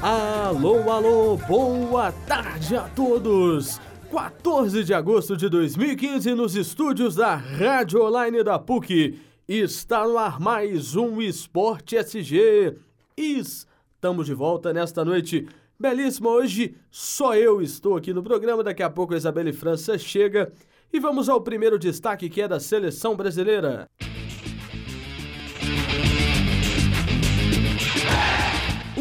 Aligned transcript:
Alô, 0.00 0.90
alô, 0.90 1.36
boa 1.36 2.12
tarde 2.26 2.76
a 2.76 2.88
todos! 2.88 3.80
14 4.10 4.84
de 4.84 4.92
agosto 4.92 5.36
de 5.36 5.48
2015, 5.48 6.34
nos 6.34 6.54
estúdios 6.54 7.14
da 7.14 7.34
Rádio 7.34 8.04
Online 8.04 8.44
da 8.44 8.58
PUC, 8.58 9.18
está 9.48 10.06
no 10.06 10.18
ar 10.18 10.38
mais 10.38 10.94
um 10.94 11.22
Esporte 11.22 11.96
SG. 11.96 12.76
Estamos 13.16 14.26
de 14.26 14.34
volta 14.34 14.72
nesta 14.72 15.04
noite 15.04 15.48
belíssima. 15.80 16.28
Hoje 16.28 16.74
só 16.90 17.34
eu 17.34 17.62
estou 17.62 17.96
aqui 17.96 18.12
no 18.12 18.22
programa, 18.22 18.62
daqui 18.62 18.82
a 18.82 18.90
pouco 18.90 19.14
a 19.14 19.16
Isabelle 19.16 19.52
França 19.52 19.96
chega. 19.96 20.52
E 20.92 21.00
vamos 21.00 21.28
ao 21.28 21.40
primeiro 21.40 21.78
destaque 21.78 22.28
que 22.28 22.42
é 22.42 22.48
da 22.48 22.60
seleção 22.60 23.16
brasileira. 23.16 23.88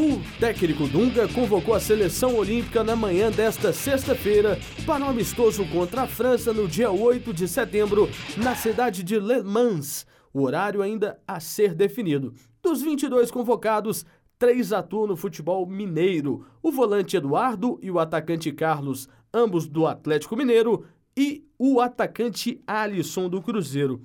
O 0.01 0.19
técnico 0.39 0.87
Dunga 0.87 1.27
convocou 1.27 1.75
a 1.75 1.79
seleção 1.79 2.35
olímpica 2.35 2.83
na 2.83 2.95
manhã 2.95 3.29
desta 3.29 3.71
sexta-feira 3.71 4.57
para 4.83 5.05
um 5.05 5.09
amistoso 5.09 5.63
contra 5.67 6.01
a 6.01 6.07
França 6.07 6.51
no 6.51 6.67
dia 6.67 6.89
8 6.89 7.31
de 7.31 7.47
setembro, 7.47 8.09
na 8.35 8.55
cidade 8.55 9.03
de 9.03 9.19
Le 9.19 9.43
Mans. 9.43 10.07
O 10.33 10.41
horário 10.41 10.81
ainda 10.81 11.19
a 11.27 11.39
ser 11.39 11.75
definido. 11.75 12.33
Dos 12.63 12.81
22 12.81 13.29
convocados, 13.29 14.03
três 14.39 14.73
atuam 14.73 15.05
no 15.05 15.15
futebol 15.15 15.67
mineiro: 15.67 16.47
o 16.63 16.71
volante 16.71 17.15
Eduardo 17.15 17.77
e 17.79 17.91
o 17.91 17.99
atacante 17.99 18.52
Carlos, 18.52 19.07
ambos 19.31 19.67
do 19.67 19.85
Atlético 19.85 20.35
Mineiro, 20.35 20.83
e 21.15 21.45
o 21.59 21.79
atacante 21.79 22.59
Alisson 22.65 23.29
do 23.29 23.39
Cruzeiro. 23.39 24.02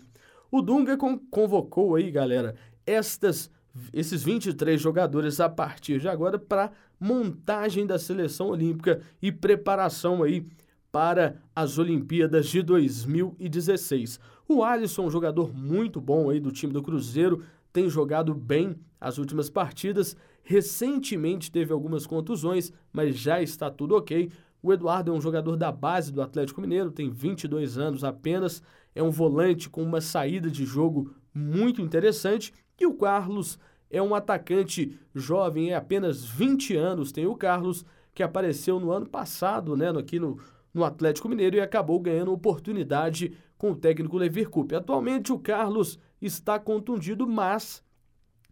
O 0.51 0.61
Dunga 0.61 0.99
convocou 1.31 1.95
aí, 1.95 2.11
galera, 2.11 2.55
estas 2.85 3.51
esses 3.93 4.23
23 4.23 4.81
jogadores 4.81 5.41
a 5.41 5.49
partir 5.49 6.01
de 6.01 6.09
agora 6.09 6.39
para 6.39 6.73
montagem 6.99 7.87
da 7.87 7.99
seleção 7.99 8.49
olímpica 8.49 9.01
e 9.21 9.31
preparação 9.31 10.23
aí 10.23 10.47
para 10.91 11.37
as 11.55 11.79
Olimpíadas 11.79 12.47
de 12.49 12.63
2016. 12.63 14.19
O 14.49 14.63
Alisson, 14.63 15.07
um 15.07 15.11
jogador 15.11 15.55
muito 15.55 16.01
bom 16.01 16.31
aí 16.31 16.41
do 16.41 16.53
time 16.53 16.73
do 16.73 16.83
Cruzeiro, 16.83 17.43
tem 17.73 17.91
jogado 17.91 18.33
bem 18.33 18.77
as 19.01 19.19
últimas 19.19 19.51
partidas. 19.51 20.17
Recentemente 20.43 21.51
teve 21.51 21.73
algumas 21.73 22.07
contusões, 22.07 22.73
mas 22.93 23.17
já 23.17 23.43
está 23.43 23.71
tudo 23.71 23.97
ok. 23.97 24.31
O 24.63 24.73
Eduardo 24.73 25.13
é 25.13 25.15
um 25.15 25.21
jogador 25.21 25.57
da 25.57 25.71
base 25.71 26.13
do 26.13 26.23
Atlético 26.23 26.61
Mineiro, 26.61 26.91
tem 26.91 27.11
22 27.11 27.77
anos 27.77 28.03
apenas, 28.03 28.63
é 28.95 29.03
um 29.03 29.11
volante 29.11 29.69
com 29.69 29.83
uma 29.83 30.01
saída 30.01 30.51
de 30.51 30.65
jogo 30.65 31.15
muito 31.35 31.83
interessante 31.83 32.53
e 32.81 32.87
o 32.87 32.95
Carlos 32.95 33.59
é 33.91 34.03
um 34.03 34.15
atacante 34.15 34.99
jovem, 35.15 35.73
é 35.73 35.75
apenas 35.75 36.25
20 36.25 36.77
anos, 36.77 37.13
tem 37.13 37.27
o 37.27 37.37
Carlos, 37.37 37.85
que 38.15 38.23
apareceu 38.23 38.81
no 38.81 38.91
ano 38.91 39.07
passado, 39.07 39.77
né, 39.77 39.91
aqui 39.91 40.19
no, 40.19 40.39
no 40.73 40.85
Atlético 40.85 41.29
Mineiro 41.29 41.57
e 41.57 41.61
acabou 41.61 42.01
ganhando 42.01 42.33
oportunidade 42.33 43.37
com 43.57 43.73
o 43.73 43.77
técnico 43.77 44.17
Levir 44.17 44.49
Coupe. 44.49 44.75
Atualmente 44.75 45.33
o 45.33 45.39
Carlos 45.39 45.99
está 46.21 46.59
contundido, 46.59 47.27
mas 47.27 47.83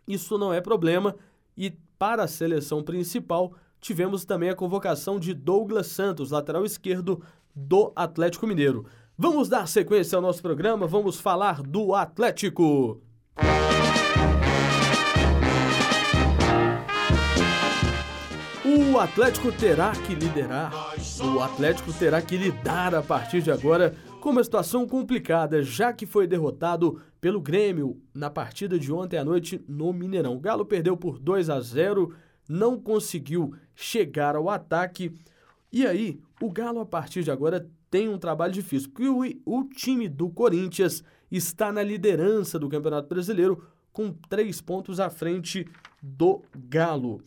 isso 0.07 0.39
não 0.39 0.53
é 0.53 0.61
problema 0.61 1.17
e 1.57 1.71
para 1.99 2.25
a 2.25 2.29
seleção 2.29 2.83
principal 2.83 3.55
tivemos 3.81 4.25
também 4.25 4.51
a 4.51 4.55
convocação 4.55 5.19
de 5.19 5.35
Douglas 5.35 5.89
Santos, 5.89 6.31
lateral 6.31 6.65
esquerdo 6.65 7.23
do 7.55 7.93
Atlético 7.95 8.47
Mineiro. 8.47 8.87
Vamos 9.17 9.49
dar 9.49 9.69
sequência 9.69 10.17
ao 10.17 10.23
nosso 10.23 10.43
programa, 10.43 10.87
vamos 10.87 11.21
falar 11.21 11.63
do 11.63 11.95
Atlético. 11.95 13.01
O 18.95 18.99
Atlético 19.01 19.51
terá 19.51 19.91
que 19.91 20.15
liderar, 20.15 20.73
o 21.21 21.41
Atlético 21.41 21.93
terá 21.93 22.23
que 22.23 22.37
lidar 22.37 22.95
a 22.95 23.03
partir 23.03 23.43
de 23.43 23.51
agora 23.51 23.93
com 24.21 24.31
uma 24.31 24.45
situação 24.45 24.87
complicada, 24.87 25.65
já 25.65 25.93
que 25.93 26.07
foi 26.07 26.29
derrotado 26.29 27.03
pelo 27.21 27.41
Grêmio 27.41 28.01
na 28.15 28.31
partida 28.31 28.79
de 28.79 28.93
ontem 28.93 29.19
à 29.19 29.25
noite 29.25 29.61
no 29.67 29.93
Mineirão. 29.93 30.37
O 30.37 30.41
Galo 30.41 30.65
perdeu 30.65 30.97
por 30.97 31.19
2 31.19 31.51
a 31.51 31.59
0, 31.59 32.15
não 32.49 32.79
conseguiu 32.79 33.57
chegar 33.75 34.37
ao 34.37 34.49
ataque. 34.49 35.13
E 35.73 35.85
aí, 35.85 36.21
o 36.41 36.49
Galo 36.49 36.79
a 36.79 36.87
partir 36.87 37.25
de 37.25 37.33
agora 37.33 37.69
tem 37.91 38.09
um 38.09 38.17
trabalho 38.17 38.53
difícil, 38.53 38.91
porque 38.91 39.09
o, 39.09 39.25
o 39.45 39.65
time 39.65 40.09
do 40.09 40.31
Corinthians 40.31 41.03
está 41.33 41.73
na 41.73 41.83
liderança 41.83 42.61
do 42.61 42.69
Campeonato 42.69 43.09
Brasileiro 43.09 43.61
com 43.93 44.13
três 44.29 44.61
pontos 44.61 45.01
à 45.01 45.11
frente 45.11 45.67
do 46.01 46.43
Galo. 46.69 47.21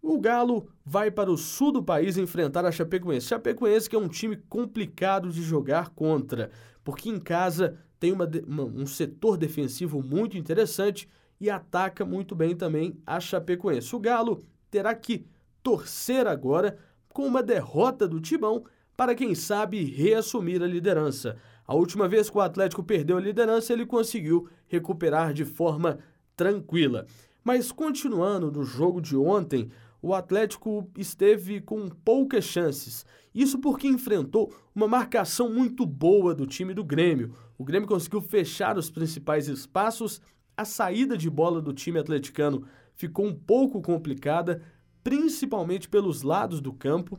O 0.00 0.18
Galo 0.20 0.68
vai 0.84 1.10
para 1.10 1.30
o 1.30 1.36
sul 1.36 1.72
do 1.72 1.82
país 1.82 2.16
enfrentar 2.16 2.64
a 2.64 2.72
Chapecoense. 2.72 3.26
Chapecoense 3.26 3.90
que 3.90 3.96
é 3.96 3.98
um 3.98 4.08
time 4.08 4.36
complicado 4.48 5.30
de 5.30 5.42
jogar 5.42 5.90
contra, 5.90 6.50
porque 6.84 7.08
em 7.08 7.18
casa 7.18 7.78
tem 7.98 8.12
uma, 8.12 8.30
uma, 8.46 8.64
um 8.64 8.86
setor 8.86 9.36
defensivo 9.36 10.02
muito 10.02 10.38
interessante 10.38 11.08
e 11.40 11.50
ataca 11.50 12.04
muito 12.04 12.34
bem 12.34 12.54
também 12.54 12.96
a 13.04 13.18
Chapecoense. 13.18 13.94
O 13.94 14.00
Galo 14.00 14.40
terá 14.70 14.94
que 14.94 15.26
torcer 15.62 16.26
agora 16.26 16.78
com 17.12 17.26
uma 17.26 17.42
derrota 17.42 18.06
do 18.06 18.20
Tibão 18.20 18.64
para 18.96 19.14
quem 19.14 19.34
sabe 19.34 19.84
reassumir 19.84 20.62
a 20.62 20.66
liderança. 20.66 21.36
A 21.66 21.74
última 21.74 22.08
vez 22.08 22.30
que 22.30 22.38
o 22.38 22.40
Atlético 22.40 22.82
perdeu 22.82 23.16
a 23.16 23.20
liderança, 23.20 23.72
ele 23.72 23.84
conseguiu 23.84 24.48
recuperar 24.66 25.32
de 25.32 25.44
forma 25.44 25.98
tranquila. 26.36 27.06
Mas 27.44 27.70
continuando 27.70 28.50
no 28.50 28.62
jogo 28.62 29.00
de 29.00 29.16
ontem, 29.16 29.70
o 30.00 30.14
Atlético 30.14 30.88
esteve 30.96 31.60
com 31.60 31.88
poucas 31.88 32.44
chances. 32.44 33.04
Isso 33.34 33.58
porque 33.58 33.86
enfrentou 33.86 34.54
uma 34.74 34.88
marcação 34.88 35.52
muito 35.52 35.84
boa 35.84 36.34
do 36.34 36.46
time 36.46 36.72
do 36.72 36.84
Grêmio. 36.84 37.34
O 37.56 37.64
Grêmio 37.64 37.88
conseguiu 37.88 38.20
fechar 38.20 38.78
os 38.78 38.90
principais 38.90 39.48
espaços, 39.48 40.20
a 40.56 40.64
saída 40.64 41.16
de 41.16 41.30
bola 41.30 41.62
do 41.62 41.72
time 41.72 41.98
atleticano 41.98 42.64
ficou 42.94 43.26
um 43.26 43.34
pouco 43.34 43.80
complicada, 43.80 44.60
principalmente 45.04 45.88
pelos 45.88 46.22
lados 46.22 46.60
do 46.60 46.72
campo. 46.72 47.18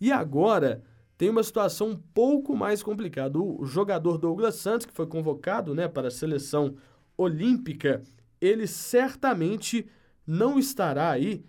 E 0.00 0.10
agora 0.10 0.82
tem 1.16 1.30
uma 1.30 1.42
situação 1.42 1.90
um 1.90 1.96
pouco 1.96 2.56
mais 2.56 2.82
complicada. 2.82 3.38
O 3.38 3.64
jogador 3.64 4.18
Douglas 4.18 4.56
Santos, 4.56 4.86
que 4.86 4.92
foi 4.92 5.06
convocado 5.06 5.72
né, 5.72 5.86
para 5.86 6.08
a 6.08 6.10
seleção 6.10 6.74
olímpica, 7.16 8.02
ele 8.40 8.66
certamente 8.66 9.86
não 10.26 10.58
estará 10.58 11.10
aí 11.10 11.44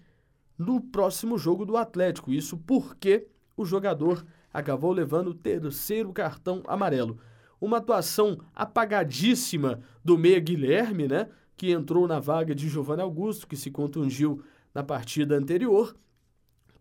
no 0.61 0.79
próximo 0.79 1.39
jogo 1.39 1.65
do 1.65 1.75
Atlético. 1.75 2.31
Isso 2.31 2.55
porque 2.55 3.27
o 3.57 3.65
jogador 3.65 4.23
acabou 4.53 4.91
levando 4.91 5.29
o 5.29 5.33
terceiro 5.33 6.13
cartão 6.13 6.61
amarelo. 6.67 7.17
Uma 7.59 7.77
atuação 7.77 8.37
apagadíssima 8.53 9.81
do 10.05 10.17
meia 10.17 10.39
Guilherme, 10.39 11.07
né? 11.07 11.27
Que 11.57 11.71
entrou 11.71 12.07
na 12.07 12.19
vaga 12.19 12.53
de 12.53 12.69
Giovanni 12.69 13.01
Augusto, 13.01 13.47
que 13.47 13.57
se 13.57 13.71
contundiu 13.71 14.43
na 14.73 14.83
partida 14.83 15.35
anterior. 15.35 15.95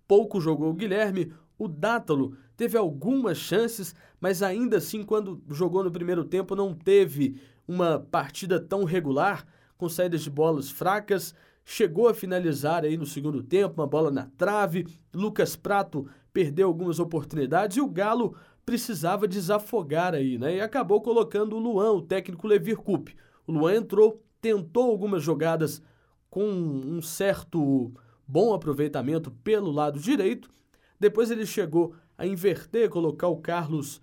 Pouco 0.06 0.40
jogou 0.40 0.70
o 0.70 0.74
Guilherme. 0.74 1.32
O 1.58 1.66
Dátalo 1.66 2.36
teve 2.56 2.76
algumas 2.76 3.38
chances, 3.38 3.94
mas 4.20 4.42
ainda 4.42 4.76
assim, 4.76 5.02
quando 5.02 5.42
jogou 5.48 5.82
no 5.82 5.90
primeiro 5.90 6.24
tempo, 6.24 6.54
não 6.54 6.74
teve 6.74 7.40
uma 7.66 7.98
partida 7.98 8.60
tão 8.60 8.84
regular, 8.84 9.46
com 9.78 9.88
saídas 9.88 10.22
de 10.22 10.30
bolas 10.30 10.70
fracas 10.70 11.34
chegou 11.70 12.08
a 12.08 12.14
finalizar 12.14 12.84
aí 12.84 12.96
no 12.96 13.06
segundo 13.06 13.44
tempo, 13.44 13.80
uma 13.80 13.86
bola 13.86 14.10
na 14.10 14.26
trave. 14.36 14.84
Lucas 15.14 15.54
Prato 15.54 16.04
perdeu 16.32 16.66
algumas 16.66 16.98
oportunidades 16.98 17.76
e 17.76 17.80
o 17.80 17.88
Galo 17.88 18.34
precisava 18.66 19.28
desafogar 19.28 20.12
aí, 20.12 20.36
né? 20.36 20.56
E 20.56 20.60
acabou 20.60 21.00
colocando 21.00 21.54
o 21.54 21.60
Luan, 21.60 21.92
o 21.92 22.02
técnico 22.02 22.48
Levir 22.48 22.76
Coupe. 22.76 23.14
O 23.46 23.52
Luan 23.52 23.76
entrou, 23.76 24.20
tentou 24.40 24.90
algumas 24.90 25.22
jogadas 25.22 25.80
com 26.28 26.44
um 26.44 27.00
certo 27.00 27.92
bom 28.26 28.52
aproveitamento 28.52 29.30
pelo 29.30 29.70
lado 29.70 30.00
direito. 30.00 30.50
Depois 30.98 31.30
ele 31.30 31.46
chegou 31.46 31.94
a 32.18 32.26
inverter, 32.26 32.90
colocar 32.90 33.28
o 33.28 33.36
Carlos, 33.36 34.02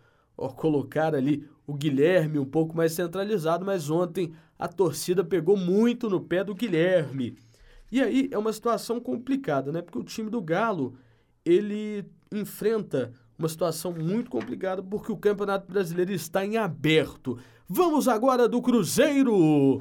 colocar 0.56 1.14
ali 1.14 1.46
o 1.68 1.74
Guilherme 1.74 2.40
um 2.40 2.46
pouco 2.46 2.78
mais 2.78 2.94
centralizado, 2.94 3.66
mas 3.66 3.90
ontem 3.90 4.34
a 4.58 4.70
torcida 4.70 5.22
pegou 5.22 5.58
muito 5.58 6.10
no 6.10 6.22
pé 6.22 6.46
do 6.46 6.56
Guilherme. 6.56 7.36
E 7.92 8.02
aí 8.02 8.28
é 8.32 8.38
uma 8.38 8.52
situação 8.52 9.00
complicada, 9.00 9.72
né? 9.72 9.82
Porque 9.82 10.00
o 10.00 10.04
time 10.04 10.30
do 10.30 10.42
Galo, 10.42 10.96
ele 11.46 12.06
enfrenta 12.32 13.14
uma 13.40 13.48
situação 13.48 13.94
muito 13.94 14.30
complicada 14.30 14.84
porque 14.84 15.12
o 15.12 15.18
Campeonato 15.18 15.72
Brasileiro 15.72 16.12
está 16.12 16.46
em 16.46 16.58
aberto. 16.58 17.38
Vamos 17.68 18.08
agora 18.08 18.48
do 18.48 18.62
Cruzeiro. 18.62 19.80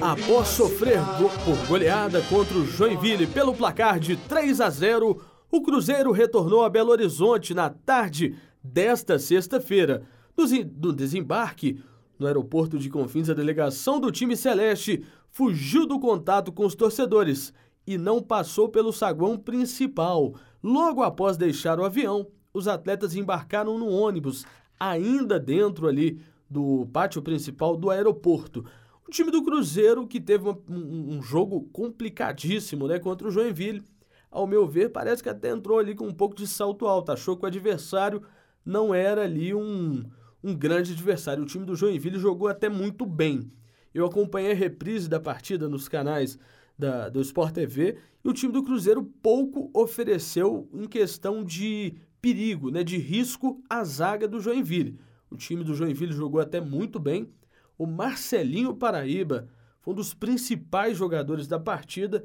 Após 0.00 0.48
sofrer 0.48 0.98
go 1.18 1.30
por 1.44 1.66
goleada 1.68 2.22
contra 2.22 2.56
o 2.56 2.66
Joinville 2.66 3.26
pelo 3.26 3.54
placar 3.54 4.00
de 4.00 4.16
3 4.16 4.60
a 4.60 4.70
0, 4.70 5.22
o 5.50 5.62
Cruzeiro 5.62 6.10
retornou 6.10 6.64
a 6.64 6.70
Belo 6.70 6.90
Horizonte 6.90 7.54
na 7.54 7.70
tarde 7.70 8.34
desta 8.62 9.18
sexta-feira. 9.18 10.02
No 10.36 10.92
desembarque, 10.92 11.82
no 12.20 12.26
aeroporto 12.26 12.78
de 12.78 12.90
Confins, 12.90 13.30
a 13.30 13.34
delegação 13.34 13.98
do 13.98 14.12
time 14.12 14.36
celeste 14.36 15.02
fugiu 15.30 15.86
do 15.86 15.98
contato 15.98 16.52
com 16.52 16.66
os 16.66 16.74
torcedores 16.74 17.52
e 17.86 17.96
não 17.96 18.22
passou 18.22 18.68
pelo 18.68 18.92
saguão 18.92 19.38
principal. 19.38 20.34
Logo 20.62 21.02
após 21.02 21.38
deixar 21.38 21.80
o 21.80 21.84
avião, 21.84 22.26
os 22.52 22.68
atletas 22.68 23.16
embarcaram 23.16 23.78
no 23.78 23.88
ônibus, 23.88 24.44
ainda 24.78 25.40
dentro 25.40 25.88
ali 25.88 26.20
do 26.48 26.86
pátio 26.92 27.22
principal 27.22 27.74
do 27.74 27.88
aeroporto. 27.88 28.66
O 29.08 29.10
time 29.10 29.30
do 29.30 29.42
Cruzeiro, 29.42 30.06
que 30.06 30.20
teve 30.20 30.44
uma, 30.44 30.58
um, 30.68 31.16
um, 31.16 31.22
jogo 31.22 31.68
complicadíssimo 31.72 32.86
né, 32.86 32.98
contra 32.98 33.26
o 33.26 33.30
Joinville, 33.30 33.82
ao 34.30 34.46
meu 34.46 34.66
ver, 34.68 34.90
parece 34.90 35.22
que 35.22 35.28
até 35.28 35.48
entrou 35.48 35.78
ali 35.78 35.94
com 35.94 36.06
um 36.06 36.14
pouco 36.14 36.36
de 36.36 36.46
salto 36.46 36.86
alto. 36.86 37.10
Achou 37.10 37.36
que 37.36 37.44
o 37.44 37.48
adversário 37.48 38.22
não 38.64 38.94
era 38.94 39.22
ali 39.22 39.54
um, 39.54 40.04
um 40.42 40.54
grande 40.54 40.92
adversário. 40.92 41.42
O 41.42 41.46
time 41.46 41.64
do 41.64 41.76
Joinville 41.76 42.18
jogou 42.18 42.48
até 42.48 42.68
muito 42.68 43.04
bem. 43.04 43.50
Eu 43.92 44.06
acompanhei 44.06 44.52
a 44.52 44.54
reprise 44.54 45.08
da 45.08 45.20
partida 45.20 45.68
nos 45.68 45.88
canais 45.88 46.38
da, 46.78 47.08
do 47.08 47.20
Sport 47.20 47.52
TV 47.52 47.98
e 48.24 48.28
o 48.28 48.32
time 48.32 48.52
do 48.52 48.62
Cruzeiro 48.62 49.02
pouco 49.02 49.70
ofereceu 49.74 50.68
em 50.72 50.86
questão 50.86 51.44
de 51.44 51.94
perigo, 52.20 52.70
né, 52.70 52.82
de 52.84 52.98
risco 52.98 53.62
à 53.68 53.82
zaga 53.84 54.28
do 54.28 54.40
Joinville. 54.40 54.98
O 55.30 55.36
time 55.36 55.64
do 55.64 55.74
Joinville 55.74 56.12
jogou 56.12 56.40
até 56.40 56.60
muito 56.60 56.98
bem. 56.98 57.30
O 57.78 57.86
Marcelinho 57.86 58.74
Paraíba 58.74 59.48
foi 59.80 59.92
um 59.92 59.96
dos 59.96 60.12
principais 60.12 60.98
jogadores 60.98 61.46
da 61.46 61.58
partida, 61.58 62.24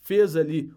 fez 0.00 0.36
ali 0.36 0.72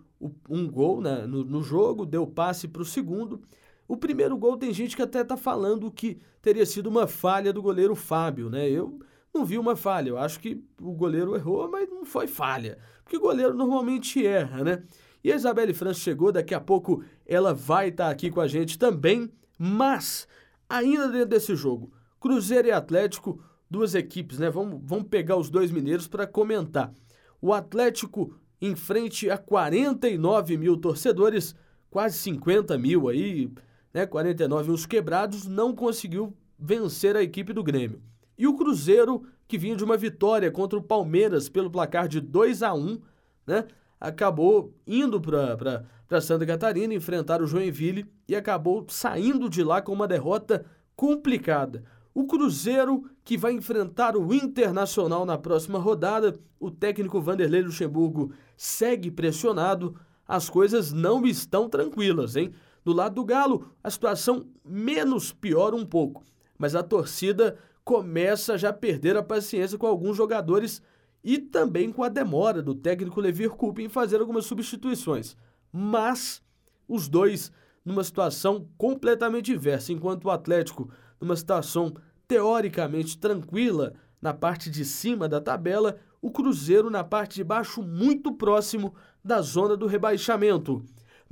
um 0.50 0.70
gol 0.70 1.02
né, 1.02 1.26
no, 1.26 1.44
no 1.44 1.62
jogo, 1.62 2.06
deu 2.06 2.26
passe 2.26 2.68
para 2.68 2.82
o 2.82 2.86
segundo 2.86 3.42
o 3.88 3.98
primeiro 3.98 4.38
gol 4.38 4.58
tem 4.58 4.74
gente 4.74 4.96
que 4.96 5.02
até 5.02 5.22
está 5.22 5.36
falando 5.36 5.92
que 5.92 6.18
teria 6.42 6.66
sido 6.66 6.88
uma 6.88 7.08
falha 7.08 7.52
do 7.52 7.62
goleiro 7.62 7.96
Fábio, 7.96 8.50
né? 8.50 8.70
Eu 8.70 9.00
não 9.34 9.44
vi 9.46 9.58
uma 9.58 9.76
falha. 9.76 10.10
Eu 10.10 10.18
acho 10.18 10.40
que 10.40 10.64
o 10.82 10.94
goleiro 10.94 11.36
errou, 11.36 11.70
mas 11.70 11.90
não 11.90 12.06
foi 12.06 12.28
falha. 12.28 12.78
Porque 13.04 13.18
o 13.18 13.22
goleiro 13.22 13.54
normalmente 13.54 14.26
erra, 14.26 14.64
né? 14.64 14.84
E 15.24 15.32
a 15.32 15.36
Isabelle 15.36 15.74
França 15.74 16.00
chegou, 16.00 16.32
daqui 16.32 16.54
a 16.54 16.60
pouco 16.60 17.04
ela 17.26 17.54
vai 17.54 17.90
estar 17.90 18.06
tá 18.06 18.12
aqui 18.12 18.30
com 18.30 18.42
a 18.42 18.48
gente 18.48 18.78
também. 18.78 19.32
Mas, 19.58 20.28
ainda 20.70 21.08
dentro 21.08 21.30
desse 21.30 21.56
jogo, 21.56 21.92
Cruzeiro 22.20 22.68
e 22.68 22.72
Atlético, 22.72 23.42
duas 23.70 23.96
equipes, 23.96 24.40
né? 24.40 24.50
Vamos, 24.50 24.82
vamos 24.84 25.08
pegar 25.08 25.38
os 25.38 25.50
dois 25.50 25.72
mineiros 25.72 26.08
para 26.08 26.28
comentar. 26.28 26.94
O 27.42 27.54
Atlético 27.54 28.36
em 28.62 28.76
frente 28.76 29.30
a 29.30 29.38
49 29.38 30.58
mil 30.58 30.78
torcedores, 30.78 31.54
quase 31.90 32.18
50 32.18 32.78
mil 32.78 33.10
aí 33.10 33.52
né, 33.94 34.06
49 34.06 34.72
uns 34.72 34.86
quebrados, 34.86 35.46
não 35.46 35.76
conseguiu 35.76 36.36
vencer 36.58 37.16
a 37.16 37.22
equipe 37.22 37.54
do 37.54 37.64
Grêmio. 37.64 38.02
E 38.38 38.48
o 38.48 38.56
Cruzeiro, 38.56 39.26
que 39.48 39.58
vinha 39.58 39.76
de 39.76 39.84
uma 39.84 39.96
vitória 39.96 40.50
contra 40.50 40.80
o 40.80 40.84
Palmeiras 40.84 41.48
pelo 41.48 41.70
placar 41.70 42.08
de 42.08 42.20
2 42.20 42.64
a 42.64 42.74
1 42.74 43.00
né, 43.46 43.68
acabou 44.00 44.74
indo 44.88 45.20
para 45.22 46.22
Santa 46.22 46.46
Catarina 46.46 46.94
enfrentar 46.94 47.42
o 47.42 47.48
Joinville 47.48 48.06
e 48.28 48.36
acabou 48.36 48.86
saindo 48.90 49.50
de 49.50 49.64
lá 49.64 49.82
com 49.82 49.94
uma 49.94 50.08
derrota 50.08 50.66
complicada. 50.96 51.84
O 52.14 52.26
Cruzeiro, 52.26 53.10
que 53.24 53.38
vai 53.38 53.54
enfrentar 53.54 54.16
o 54.16 54.34
Internacional 54.34 55.26
na 55.26 55.38
próxima 55.38 55.80
rodada, 55.80 56.38
o 56.60 56.70
técnico 56.70 57.20
Vanderlei 57.20 57.62
Luxemburgo 57.62 58.32
segue 58.56 59.10
pressionado, 59.10 59.96
as 60.28 60.50
coisas 60.50 60.94
não 60.94 61.26
estão 61.26 61.68
tranquilas, 61.68 62.36
hein? 62.36 62.54
Do 62.84 62.94
lado 62.94 63.16
do 63.16 63.26
Galo, 63.26 63.72
a 63.84 63.90
situação 63.90 64.48
menos 64.64 65.32
piora 65.32 65.76
um 65.76 65.86
pouco, 65.86 66.24
mas 66.58 66.76
a 66.76 66.84
torcida 66.84 67.58
começa 67.84 68.58
já 68.58 68.70
a 68.70 68.74
perder 68.74 69.16
a 69.18 69.24
paciência 69.24 69.78
com 69.78 69.88
alguns 69.88 70.18
jogadores 70.18 70.82
e 71.24 71.38
também 71.38 71.92
com 71.92 72.04
a 72.04 72.10
demora 72.10 72.62
do 72.62 72.76
técnico 72.76 73.22
Levir 73.22 73.52
Coupe 73.52 73.84
em 73.84 73.90
fazer 73.90 74.20
algumas 74.20 74.46
substituições. 74.46 75.38
Mas 75.72 76.42
os 76.88 77.08
dois 77.08 77.52
numa 77.86 78.04
situação 78.04 78.68
completamente 78.78 79.52
inversa, 79.52 79.92
enquanto 79.92 80.26
o 80.26 80.32
Atlético 80.32 80.90
numa 81.20 81.36
situação 81.36 81.94
teoricamente 82.28 83.18
tranquila 83.18 83.94
na 84.22 84.34
parte 84.34 84.70
de 84.70 84.86
cima 84.86 85.28
da 85.28 85.42
tabela, 85.42 85.98
o 86.22 86.32
Cruzeiro 86.32 86.90
na 86.90 87.04
parte 87.04 87.36
de 87.36 87.44
baixo 87.44 87.82
muito 87.82 88.32
próximo 88.34 88.94
da 89.24 89.42
zona 89.42 89.76
do 89.76 89.88
rebaixamento. 89.88 90.84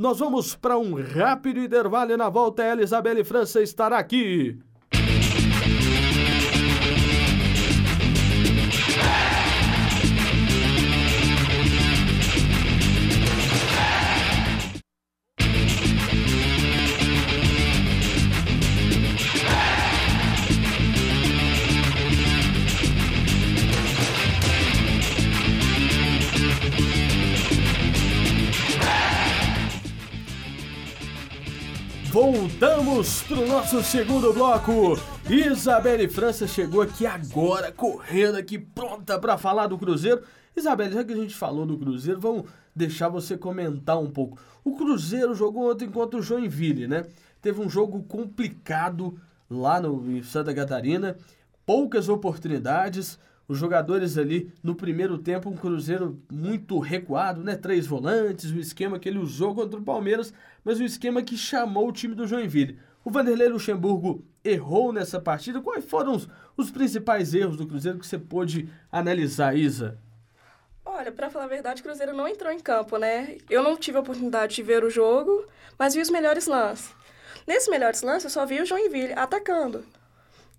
Nós 0.02 0.18
vamos 0.18 0.56
para 0.56 0.80
um 0.80 0.96
rápido 0.96 1.60
intervalo 1.60 2.12
e 2.12 2.18
na 2.18 2.28
volta 2.28 2.64
a 2.64 2.72
Elizabeth 2.72 3.24
França 3.24 3.62
estará 3.62 4.00
aqui. 4.00 4.58
Voltamos 32.62 33.24
para 33.24 33.40
o 33.40 33.48
nosso 33.48 33.82
segundo 33.82 34.32
bloco. 34.32 34.96
Isabelle 35.28 36.08
França 36.08 36.46
chegou 36.46 36.84
aqui 36.84 37.08
agora, 37.08 37.72
correndo 37.72 38.36
aqui, 38.38 38.60
pronta 38.60 39.18
para 39.18 39.36
falar 39.36 39.66
do 39.66 39.80
Cruzeiro. 39.80 40.22
Isabelle, 40.56 40.94
já 40.94 41.04
que 41.04 41.12
a 41.12 41.16
gente 41.16 41.34
falou 41.34 41.66
do 41.66 41.76
Cruzeiro, 41.76 42.20
vamos 42.20 42.44
deixar 42.76 43.10
você 43.10 43.36
comentar 43.36 44.00
um 44.00 44.12
pouco. 44.12 44.38
O 44.64 44.76
Cruzeiro 44.76 45.34
jogou 45.34 45.72
ontem 45.72 45.90
contra 45.90 46.20
o 46.20 46.22
Joinville, 46.22 46.88
né? 46.88 47.08
Teve 47.42 47.60
um 47.60 47.68
jogo 47.68 48.04
complicado 48.04 49.20
lá 49.50 49.82
no, 49.82 50.16
em 50.16 50.22
Santa 50.22 50.54
Catarina, 50.54 51.18
poucas 51.66 52.10
oportunidades. 52.10 53.18
Os 53.52 53.58
jogadores 53.58 54.18
ali 54.18 54.50
no 54.64 54.74
primeiro 54.74 55.18
tempo, 55.18 55.50
um 55.50 55.58
Cruzeiro 55.58 56.18
muito 56.32 56.80
recuado, 56.80 57.44
né? 57.44 57.58
Três 57.58 57.86
volantes, 57.86 58.50
o 58.50 58.58
esquema 58.58 58.98
que 58.98 59.10
ele 59.10 59.20
usou 59.20 59.54
contra 59.54 59.78
o 59.78 59.84
Palmeiras 59.84 60.34
mas 60.64 60.80
o 60.80 60.84
esquema 60.84 61.22
que 61.22 61.38
chamou 61.38 61.90
o 61.90 61.92
time 61.92 62.16
do 62.16 62.28
Joinville. 62.28 62.80
O 63.04 63.10
Vanderlei 63.10 63.48
Luxemburgo 63.48 64.24
errou 64.44 64.94
nessa 64.94 65.20
partida. 65.20 65.60
Quais 65.60 65.84
foram 65.84 66.14
os, 66.14 66.30
os 66.56 66.70
principais 66.70 67.34
erros 67.34 67.58
do 67.58 67.68
Cruzeiro 67.68 68.00
que 68.00 68.06
você 68.06 68.18
pôde 68.18 68.70
analisar, 68.92 69.58
Isa? 69.58 69.98
Olha, 70.86 71.12
para 71.12 71.30
falar 71.30 71.46
a 71.46 71.50
verdade, 71.50 71.82
o 71.82 71.84
Cruzeiro 71.84 72.14
não 72.14 72.28
entrou 72.28 72.52
em 72.52 72.60
campo, 72.60 72.98
né? 72.98 73.38
Eu 73.50 73.64
não 73.64 73.76
tive 73.76 73.98
a 73.98 74.02
oportunidade 74.02 74.56
de 74.56 74.64
ver 74.64 74.84
o 74.84 74.90
jogo, 74.90 75.46
mas 75.78 75.96
vi 75.96 76.02
os 76.02 76.10
melhores 76.10 76.48
lances. 76.48 76.94
Nesses 77.48 77.70
melhores 77.70 78.02
lances, 78.02 78.26
eu 78.26 78.30
só 78.30 78.46
vi 78.46 78.62
o 78.62 78.66
Joinville 78.66 79.14
atacando. 79.14 79.84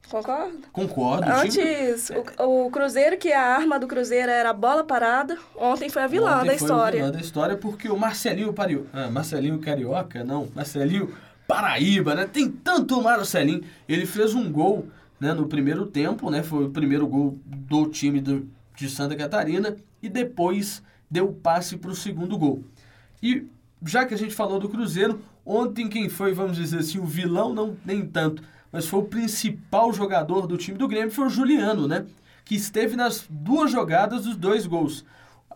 Concorda? 0.09 0.59
Concordo. 0.73 1.31
Antes, 1.31 2.11
o, 2.39 2.67
o, 2.67 2.71
Cruzeiro, 2.71 3.17
que 3.17 3.33
a 3.33 3.43
arma 3.43 3.79
do 3.79 3.87
Cruzeiro 3.87 4.31
era 4.31 4.51
a 4.51 4.53
bola 4.53 4.85
parada, 4.85 5.39
ontem 5.57 5.89
foi 5.89 6.03
a 6.03 6.07
vilã 6.07 6.37
ontem 6.39 6.49
da 6.49 6.55
história. 6.55 6.99
Foi 6.99 7.01
a 7.01 7.05
vilã 7.05 7.11
da 7.11 7.21
história 7.21 7.57
porque 7.57 7.89
o 7.89 7.97
Marcelinho 7.97 8.53
Pario... 8.53 8.87
Ah, 8.93 9.11
Marcelinho 9.11 9.59
Carioca, 9.59 10.23
não, 10.23 10.49
Marcelinho 10.55 11.15
Paraíba, 11.47 12.15
né? 12.15 12.27
Tem 12.27 12.51
tanto 12.51 13.01
Marcelinho. 13.01 13.63
Ele 13.89 14.05
fez 14.05 14.35
um 14.35 14.51
gol 14.51 14.87
né, 15.19 15.33
no 15.33 15.47
primeiro 15.47 15.87
tempo, 15.87 16.31
né? 16.31 16.43
Foi 16.43 16.65
o 16.65 16.71
primeiro 16.71 17.07
gol 17.07 17.39
do 17.47 17.87
time 17.87 18.21
do, 18.21 18.49
de 18.77 18.91
Santa 18.91 19.17
Catarina 19.17 19.77
e 20.03 20.09
depois 20.09 20.83
deu 21.11 21.29
o 21.29 21.33
passe 21.33 21.77
para 21.77 21.91
o 21.91 21.95
segundo 21.95 22.37
gol. 22.37 22.63
E 23.23 23.47
já 23.85 24.05
que 24.05 24.15
a 24.15 24.19
gente 24.19 24.35
falou 24.35 24.59
do 24.59 24.69
Cruzeiro, 24.69 25.21
ontem 25.45 25.89
quem 25.89 26.09
foi, 26.09 26.33
vamos 26.33 26.57
dizer 26.57 26.81
assim, 26.81 26.99
o 26.99 27.05
vilão, 27.05 27.55
não 27.55 27.77
nem 27.85 28.05
tanto 28.05 28.43
mas 28.73 28.87
foi 28.87 29.01
o 29.01 29.05
principal 29.05 29.93
jogador 29.93 30.47
do 30.47 30.57
time 30.57 30.79
do 30.79 30.89
Grêmio, 30.89 31.11
foi 31.11 31.27
o 31.27 31.31
Juliano, 31.31 31.87
né? 31.87 32.07
Que 32.45 32.55
esteve 32.55 32.97
nas 32.97 33.27
duas 33.29 33.71
jogadas 33.71 34.25
dos 34.25 34.35
dois 34.35 34.67
gols. 34.67 35.05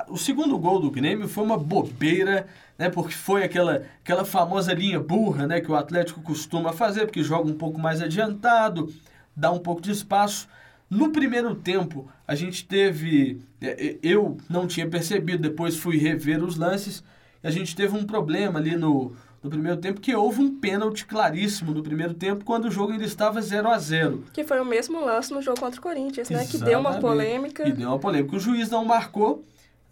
O 0.08 0.18
segundo 0.18 0.58
gol 0.58 0.78
do 0.78 0.90
Grêmio 0.90 1.26
foi 1.26 1.42
uma 1.42 1.56
bobeira, 1.56 2.46
né? 2.78 2.90
Porque 2.90 3.14
foi 3.14 3.42
aquela, 3.42 3.84
aquela 4.04 4.24
famosa 4.24 4.74
linha 4.74 5.00
burra, 5.00 5.46
né? 5.46 5.60
Que 5.62 5.70
o 5.70 5.74
Atlético 5.74 6.20
costuma 6.20 6.74
fazer, 6.74 7.06
porque 7.06 7.22
joga 7.22 7.50
um 7.50 7.54
pouco 7.54 7.80
mais 7.80 8.02
adiantado, 8.02 8.92
dá 9.34 9.50
um 9.50 9.58
pouco 9.58 9.80
de 9.80 9.90
espaço. 9.90 10.46
No 10.88 11.10
primeiro 11.10 11.54
tempo, 11.54 12.08
a 12.28 12.34
gente 12.34 12.66
teve. 12.66 13.40
É, 13.60 13.86
é, 13.86 13.98
eu 14.02 14.36
não 14.48 14.66
tinha 14.66 14.86
percebido, 14.86 15.42
depois 15.42 15.76
fui 15.76 15.96
rever 15.96 16.44
os 16.44 16.56
lances. 16.56 17.02
A 17.42 17.50
gente 17.50 17.74
teve 17.74 17.96
um 17.96 18.04
problema 18.04 18.58
ali 18.58 18.76
no, 18.76 19.14
no 19.46 19.50
primeiro 19.50 19.80
tempo, 19.80 20.00
que 20.00 20.14
houve 20.14 20.42
um 20.42 20.54
pênalti 20.58 21.06
claríssimo 21.06 21.72
no 21.72 21.82
primeiro 21.82 22.14
tempo, 22.14 22.44
quando 22.44 22.66
o 22.66 22.70
jogo 22.70 22.92
ainda 22.92 23.04
estava 23.04 23.40
0 23.40 23.68
a 23.68 23.78
0 23.78 24.24
Que 24.32 24.44
foi 24.44 24.60
o 24.60 24.64
mesmo 24.64 25.04
lance 25.04 25.32
no 25.32 25.40
jogo 25.40 25.58
contra 25.60 25.78
o 25.78 25.82
Corinthians, 25.82 26.30
Exatamente. 26.30 26.52
né? 26.54 26.58
Que 26.58 26.64
deu 26.64 26.78
uma 26.78 26.98
polêmica. 26.98 27.68
E 27.68 27.72
deu 27.72 27.88
uma 27.88 27.98
polêmica. 27.98 28.36
O 28.36 28.38
juiz 28.40 28.68
não 28.68 28.84
marcou, 28.84 29.44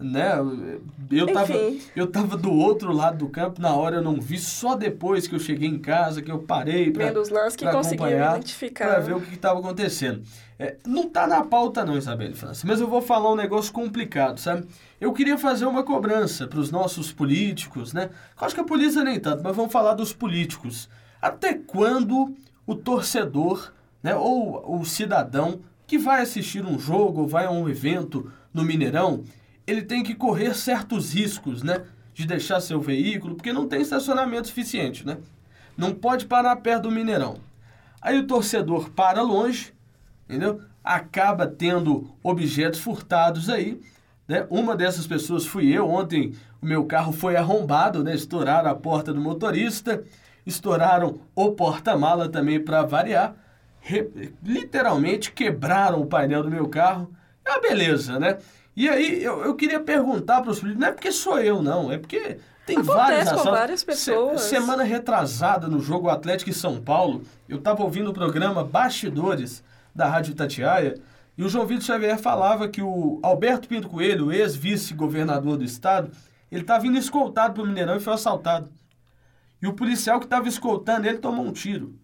né? 0.04 0.34
Eu 1.10 1.32
tava, 1.32 1.54
eu 1.96 2.06
tava 2.06 2.36
do 2.36 2.52
outro 2.52 2.92
lado 2.92 3.18
do 3.18 3.28
campo, 3.28 3.60
na 3.60 3.74
hora 3.74 3.96
eu 3.96 4.02
não 4.02 4.20
vi, 4.20 4.38
só 4.38 4.76
depois 4.76 5.26
que 5.26 5.34
eu 5.34 5.38
cheguei 5.38 5.68
em 5.68 5.78
casa, 5.78 6.22
que 6.22 6.30
eu 6.30 6.40
parei 6.40 6.90
para 6.90 7.06
Vendo 7.06 7.20
os 7.20 7.30
lances 7.30 7.56
que 7.56 7.68
conseguiu 7.68 8.08
identificar. 8.08 8.86
Para 8.86 9.00
ver 9.00 9.14
o 9.14 9.20
que 9.20 9.34
estava 9.34 9.58
acontecendo. 9.58 10.22
É, 10.58 10.76
não 10.86 11.08
tá 11.08 11.26
na 11.26 11.42
pauta 11.42 11.84
não, 11.84 11.96
Isabelle 11.96 12.34
França, 12.34 12.64
mas 12.66 12.80
eu 12.80 12.86
vou 12.86 13.02
falar 13.02 13.32
um 13.32 13.36
negócio 13.36 13.72
complicado, 13.72 14.38
sabe? 14.38 14.66
Eu 15.00 15.12
queria 15.12 15.36
fazer 15.36 15.66
uma 15.66 15.82
cobrança 15.82 16.46
para 16.46 16.60
os 16.60 16.70
nossos 16.70 17.10
políticos, 17.10 17.92
né? 17.92 18.10
Eu 18.38 18.46
acho 18.46 18.54
que 18.54 18.60
a 18.60 18.64
polícia 18.64 19.02
nem 19.02 19.18
tanto, 19.18 19.42
mas 19.42 19.56
vamos 19.56 19.72
falar 19.72 19.94
dos 19.94 20.12
políticos. 20.12 20.88
Até 21.20 21.54
quando 21.54 22.34
o 22.66 22.74
torcedor, 22.74 23.72
né, 24.02 24.14
ou 24.14 24.80
o 24.80 24.84
cidadão 24.84 25.60
que 25.86 25.98
vai 25.98 26.22
assistir 26.22 26.64
um 26.64 26.78
jogo 26.78 27.22
ou 27.22 27.26
vai 27.26 27.46
a 27.46 27.50
um 27.50 27.68
evento 27.68 28.30
no 28.52 28.62
Mineirão, 28.62 29.24
ele 29.66 29.82
tem 29.82 30.02
que 30.02 30.14
correr 30.14 30.54
certos 30.54 31.12
riscos, 31.12 31.62
né? 31.62 31.82
De 32.12 32.26
deixar 32.26 32.60
seu 32.60 32.80
veículo, 32.80 33.34
porque 33.34 33.52
não 33.52 33.66
tem 33.66 33.82
estacionamento 33.82 34.48
suficiente, 34.48 35.06
né? 35.06 35.18
Não 35.76 35.92
pode 35.92 36.26
parar 36.26 36.56
perto 36.56 36.84
do 36.84 36.90
Mineirão. 36.90 37.38
Aí 38.00 38.18
o 38.18 38.26
torcedor 38.26 38.90
para 38.90 39.22
longe, 39.22 39.72
entendeu? 40.28 40.60
Acaba 40.82 41.46
tendo 41.46 42.10
objetos 42.22 42.80
furtados 42.80 43.48
aí, 43.48 43.80
né? 44.28 44.46
Uma 44.50 44.76
dessas 44.76 45.06
pessoas 45.06 45.46
fui 45.46 45.72
eu. 45.72 45.88
Ontem 45.88 46.34
o 46.60 46.66
meu 46.66 46.84
carro 46.84 47.12
foi 47.12 47.36
arrombado, 47.36 48.04
né? 48.04 48.14
Estouraram 48.14 48.70
a 48.70 48.74
porta 48.74 49.12
do 49.12 49.20
motorista, 49.20 50.04
estouraram 50.46 51.18
o 51.34 51.52
porta-mala 51.52 52.28
também 52.28 52.60
para 52.60 52.82
variar. 52.82 53.34
Re... 53.80 54.32
literalmente 54.42 55.32
quebraram 55.32 56.00
o 56.00 56.06
painel 56.06 56.42
do 56.42 56.50
meu 56.50 56.68
carro. 56.68 57.10
É 57.44 57.50
uma 57.50 57.60
beleza, 57.60 58.18
né? 58.18 58.38
E 58.76 58.88
aí 58.88 59.22
eu, 59.22 59.44
eu 59.44 59.54
queria 59.54 59.80
perguntar 59.80 60.42
para 60.42 60.50
os 60.50 60.58
políticos, 60.58 60.80
não 60.80 60.88
é 60.88 60.92
porque 60.92 61.12
sou 61.12 61.38
eu, 61.38 61.62
não, 61.62 61.92
é 61.92 61.98
porque 61.98 62.38
tem 62.66 62.78
Acontece 62.78 62.96
várias 62.96 63.32
com 63.32 63.42
várias 63.44 63.84
pessoas. 63.84 64.40
Se, 64.40 64.48
semana 64.48 64.82
retrasada 64.82 65.68
no 65.68 65.80
jogo 65.80 66.08
Atlético 66.08 66.50
em 66.50 66.54
São 66.54 66.80
Paulo, 66.80 67.22
eu 67.48 67.58
estava 67.58 67.82
ouvindo 67.82 68.10
o 68.10 68.14
programa 68.14 68.64
Bastidores 68.64 69.62
da 69.94 70.06
Rádio 70.08 70.32
Itatiaia 70.32 70.94
e 71.36 71.44
o 71.44 71.48
João 71.48 71.66
Vitor 71.66 71.84
Xavier 71.84 72.18
falava 72.18 72.68
que 72.68 72.80
o 72.80 73.20
Alberto 73.22 73.68
Pinto 73.68 73.88
Coelho, 73.88 74.32
ex-vice-governador 74.32 75.56
do 75.56 75.64
estado, 75.64 76.10
ele 76.50 76.62
estava 76.62 76.82
vindo 76.82 76.96
escoltado 76.96 77.54
para 77.54 77.62
o 77.62 77.66
Mineirão 77.66 77.96
e 77.96 78.00
foi 78.00 78.14
assaltado. 78.14 78.70
E 79.60 79.66
o 79.66 79.72
policial 79.74 80.18
que 80.18 80.26
estava 80.26 80.48
escoltando 80.48 81.06
ele 81.06 81.18
tomou 81.18 81.44
um 81.44 81.52
tiro. 81.52 81.98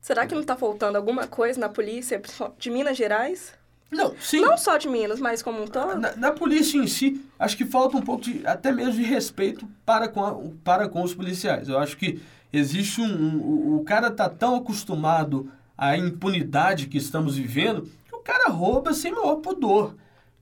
Será 0.00 0.26
que 0.26 0.34
não 0.34 0.42
está 0.42 0.56
faltando 0.56 0.98
alguma 0.98 1.26
coisa 1.26 1.58
na 1.58 1.68
polícia 1.68 2.20
de 2.58 2.70
Minas 2.70 2.96
Gerais? 2.96 3.54
Não, 3.94 4.14
sim. 4.20 4.40
Não 4.40 4.58
só 4.58 4.76
de 4.76 4.88
Minas, 4.88 5.20
mas 5.20 5.42
como 5.42 5.62
um 5.62 5.66
todo? 5.66 5.98
Na, 5.98 6.16
na, 6.16 6.32
polícia 6.32 6.76
em 6.76 6.86
si, 6.86 7.24
acho 7.38 7.56
que 7.56 7.64
falta 7.64 7.96
um 7.96 8.02
pouco 8.02 8.22
de, 8.22 8.46
até 8.46 8.72
mesmo 8.72 8.94
de 8.94 9.02
respeito 9.02 9.66
para 9.86 10.08
com, 10.08 10.24
a, 10.24 10.36
para 10.62 10.88
com 10.88 11.02
os 11.02 11.14
policiais. 11.14 11.68
Eu 11.68 11.78
acho 11.78 11.96
que 11.96 12.20
existe 12.52 13.00
um, 13.00 13.06
um. 13.06 13.76
O 13.76 13.84
cara 13.84 14.10
tá 14.10 14.28
tão 14.28 14.56
acostumado 14.56 15.50
à 15.78 15.96
impunidade 15.96 16.88
que 16.88 16.98
estamos 16.98 17.36
vivendo 17.36 17.88
que 18.08 18.14
o 18.14 18.18
cara 18.18 18.50
rouba 18.50 18.92
sem 18.92 19.12
maior 19.12 19.36
pudor. 19.36 19.94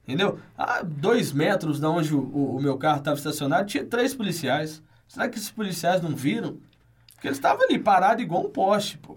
Entendeu? 0.03 0.39
A 0.59 0.83
dois 0.83 1.33
metros 1.33 1.79
de 1.79 1.87
onde 1.87 2.15
o, 2.15 2.21
o, 2.21 2.57
o 2.57 2.63
meu 2.63 2.77
carro 2.77 2.99
estava 2.99 3.17
estacionado, 3.17 3.69
tinha 3.69 3.85
três 3.85 4.15
policiais. 4.15 4.83
Será 5.07 5.29
que 5.29 5.39
esses 5.39 5.51
policiais 5.51 6.03
não 6.03 6.17
viram? 6.17 6.59
Porque 7.15 7.29
eles 7.29 7.39
estavam 7.39 7.65
ali 7.65 7.79
parados 7.79 8.23
igual 8.23 8.45
um 8.45 8.51
poste, 8.51 8.99
pô. 8.99 9.17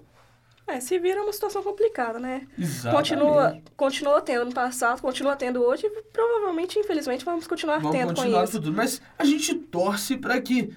É, 0.67 0.79
se 0.79 0.97
vira 0.97 1.21
uma 1.21 1.31
situação 1.31 1.61
complicada, 1.61 2.17
né? 2.17 2.47
Exatamente. 2.57 2.95
Continua, 2.95 3.57
continua 3.77 4.21
tendo 4.21 4.45
no 4.45 4.53
passado, 4.53 4.99
continua 4.99 5.35
tendo 5.35 5.61
hoje 5.61 5.85
e 5.85 6.01
provavelmente, 6.11 6.79
infelizmente, 6.79 7.23
vamos 7.23 7.45
continuar 7.45 7.79
vamos 7.79 7.95
tendo 7.95 8.07
continuar 8.15 8.39
com 8.39 8.43
isso. 8.43 8.53
Futuro. 8.53 8.75
Mas 8.75 9.01
a 9.17 9.25
gente 9.25 9.53
torce 9.53 10.17
para 10.17 10.41
que 10.41 10.73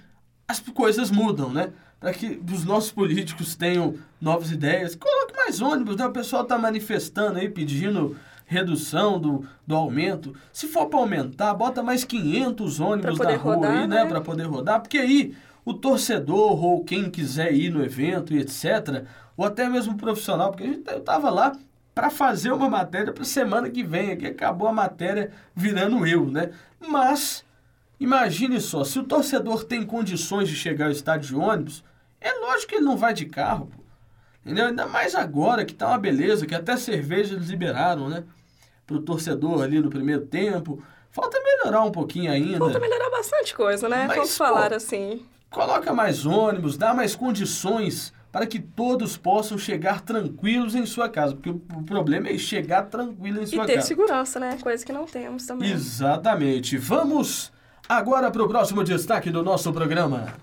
as 0.47 0.61
coisas 0.61 1.11
mudam, 1.11 1.50
né? 1.50 1.73
Para 1.99 2.12
que 2.12 2.40
os 2.52 2.64
nossos 2.64 2.92
políticos 2.92 3.57
tenham 3.57 3.95
novas 4.21 4.52
ideias. 4.52 4.95
Coloque 4.95 5.35
mais 5.35 5.61
ônibus, 5.61 5.97
né? 5.97 6.07
O 6.07 6.12
pessoal 6.12 6.42
está 6.42 6.59
manifestando 6.59 7.38
aí, 7.38 7.49
pedindo 7.49 8.14
redução 8.45 9.18
do, 9.18 9.47
do 9.66 9.75
aumento. 9.75 10.35
Se 10.52 10.66
for 10.68 10.87
para 10.87 10.99
aumentar, 10.99 11.52
bota 11.54 11.83
mais 11.83 12.04
500 12.04 12.80
ônibus 12.80 13.18
na 13.18 13.37
rua 13.37 13.54
rodar, 13.54 13.71
aí, 13.71 13.87
né? 13.87 14.04
né? 14.04 14.07
Para 14.07 14.21
poder 14.21 14.45
rodar. 14.45 14.80
Porque 14.80 14.99
aí 14.99 15.35
o 15.68 15.75
torcedor 15.75 16.64
ou 16.64 16.82
quem 16.82 17.10
quiser 17.10 17.52
ir 17.52 17.70
no 17.70 17.84
evento 17.84 18.32
e 18.32 18.38
etc 18.38 19.04
ou 19.37 19.44
até 19.44 19.68
mesmo 19.68 19.96
profissional, 19.96 20.50
porque 20.50 20.82
eu 20.90 20.98
estava 20.98 21.30
lá 21.30 21.52
para 21.94 22.10
fazer 22.10 22.50
uma 22.50 22.68
matéria 22.68 23.12
para 23.12 23.25
semana 23.25 23.70
que 23.70 23.84
vem, 23.84 24.12
aqui 24.12 24.26
acabou 24.26 24.66
a 24.66 24.72
matéria 24.72 25.30
virando 25.54 26.06
eu, 26.06 26.26
né? 26.26 26.50
Mas 26.80 27.44
imagine 28.00 28.60
só, 28.60 28.82
se 28.82 28.98
o 28.98 29.04
torcedor 29.04 29.64
tem 29.64 29.84
condições 29.84 30.48
de 30.48 30.56
chegar 30.56 30.87
ao 30.87 30.90
estádio 30.90 31.28
de 31.28 31.37
ônibus, 31.37 31.84
é 32.20 32.32
lógico 32.32 32.70
que 32.70 32.75
ele 32.76 32.84
não 32.84 32.96
vai 32.96 33.14
de 33.14 33.26
carro, 33.26 33.66
pô. 33.66 33.82
Entendeu? 34.44 34.66
Ainda 34.66 34.87
mais 34.87 35.14
agora 35.14 35.64
que 35.64 35.75
tá 35.75 35.88
uma 35.88 35.98
beleza, 35.98 36.46
que 36.46 36.54
até 36.54 36.76
cerveja 36.76 37.34
eles 37.34 37.48
liberaram, 37.48 38.08
né? 38.08 38.25
Pro 38.87 39.00
torcedor 39.00 39.62
ali 39.62 39.78
no 39.80 39.90
primeiro 39.90 40.25
tempo. 40.25 40.82
Falta 41.10 41.38
melhorar 41.40 41.82
um 41.82 41.92
pouquinho 41.92 42.32
ainda. 42.32 42.58
Falta 42.58 42.80
melhorar 42.80 43.10
bastante 43.10 43.54
coisa, 43.54 43.88
né? 43.88 44.06
Mas, 44.06 44.16
Vamos 44.16 44.37
falar 44.37 44.70
pô, 44.70 44.76
assim. 44.76 45.26
Coloca 45.50 45.94
mais 45.94 46.26
ônibus, 46.26 46.76
dá 46.76 46.92
mais 46.92 47.16
condições 47.16 48.12
para 48.30 48.46
que 48.46 48.58
todos 48.58 49.16
possam 49.16 49.56
chegar 49.56 50.02
tranquilos 50.02 50.74
em 50.74 50.84
sua 50.84 51.08
casa, 51.08 51.34
porque 51.34 51.48
o 51.48 51.82
problema 51.84 52.28
é 52.28 52.36
chegar 52.36 52.82
tranquilo 52.82 53.42
em 53.42 53.46
sua 53.46 53.60
casa. 53.60 53.64
E 53.64 53.66
ter 53.66 53.74
casa. 53.76 53.88
segurança, 53.88 54.38
né? 54.38 54.58
Coisa 54.62 54.84
que 54.84 54.92
não 54.92 55.06
temos 55.06 55.46
também. 55.46 55.70
Exatamente. 55.70 56.76
Vamos 56.76 57.50
agora 57.88 58.30
para 58.30 58.44
o 58.44 58.48
próximo 58.48 58.84
destaque 58.84 59.30
do 59.30 59.42
nosso 59.42 59.72
programa. 59.72 60.34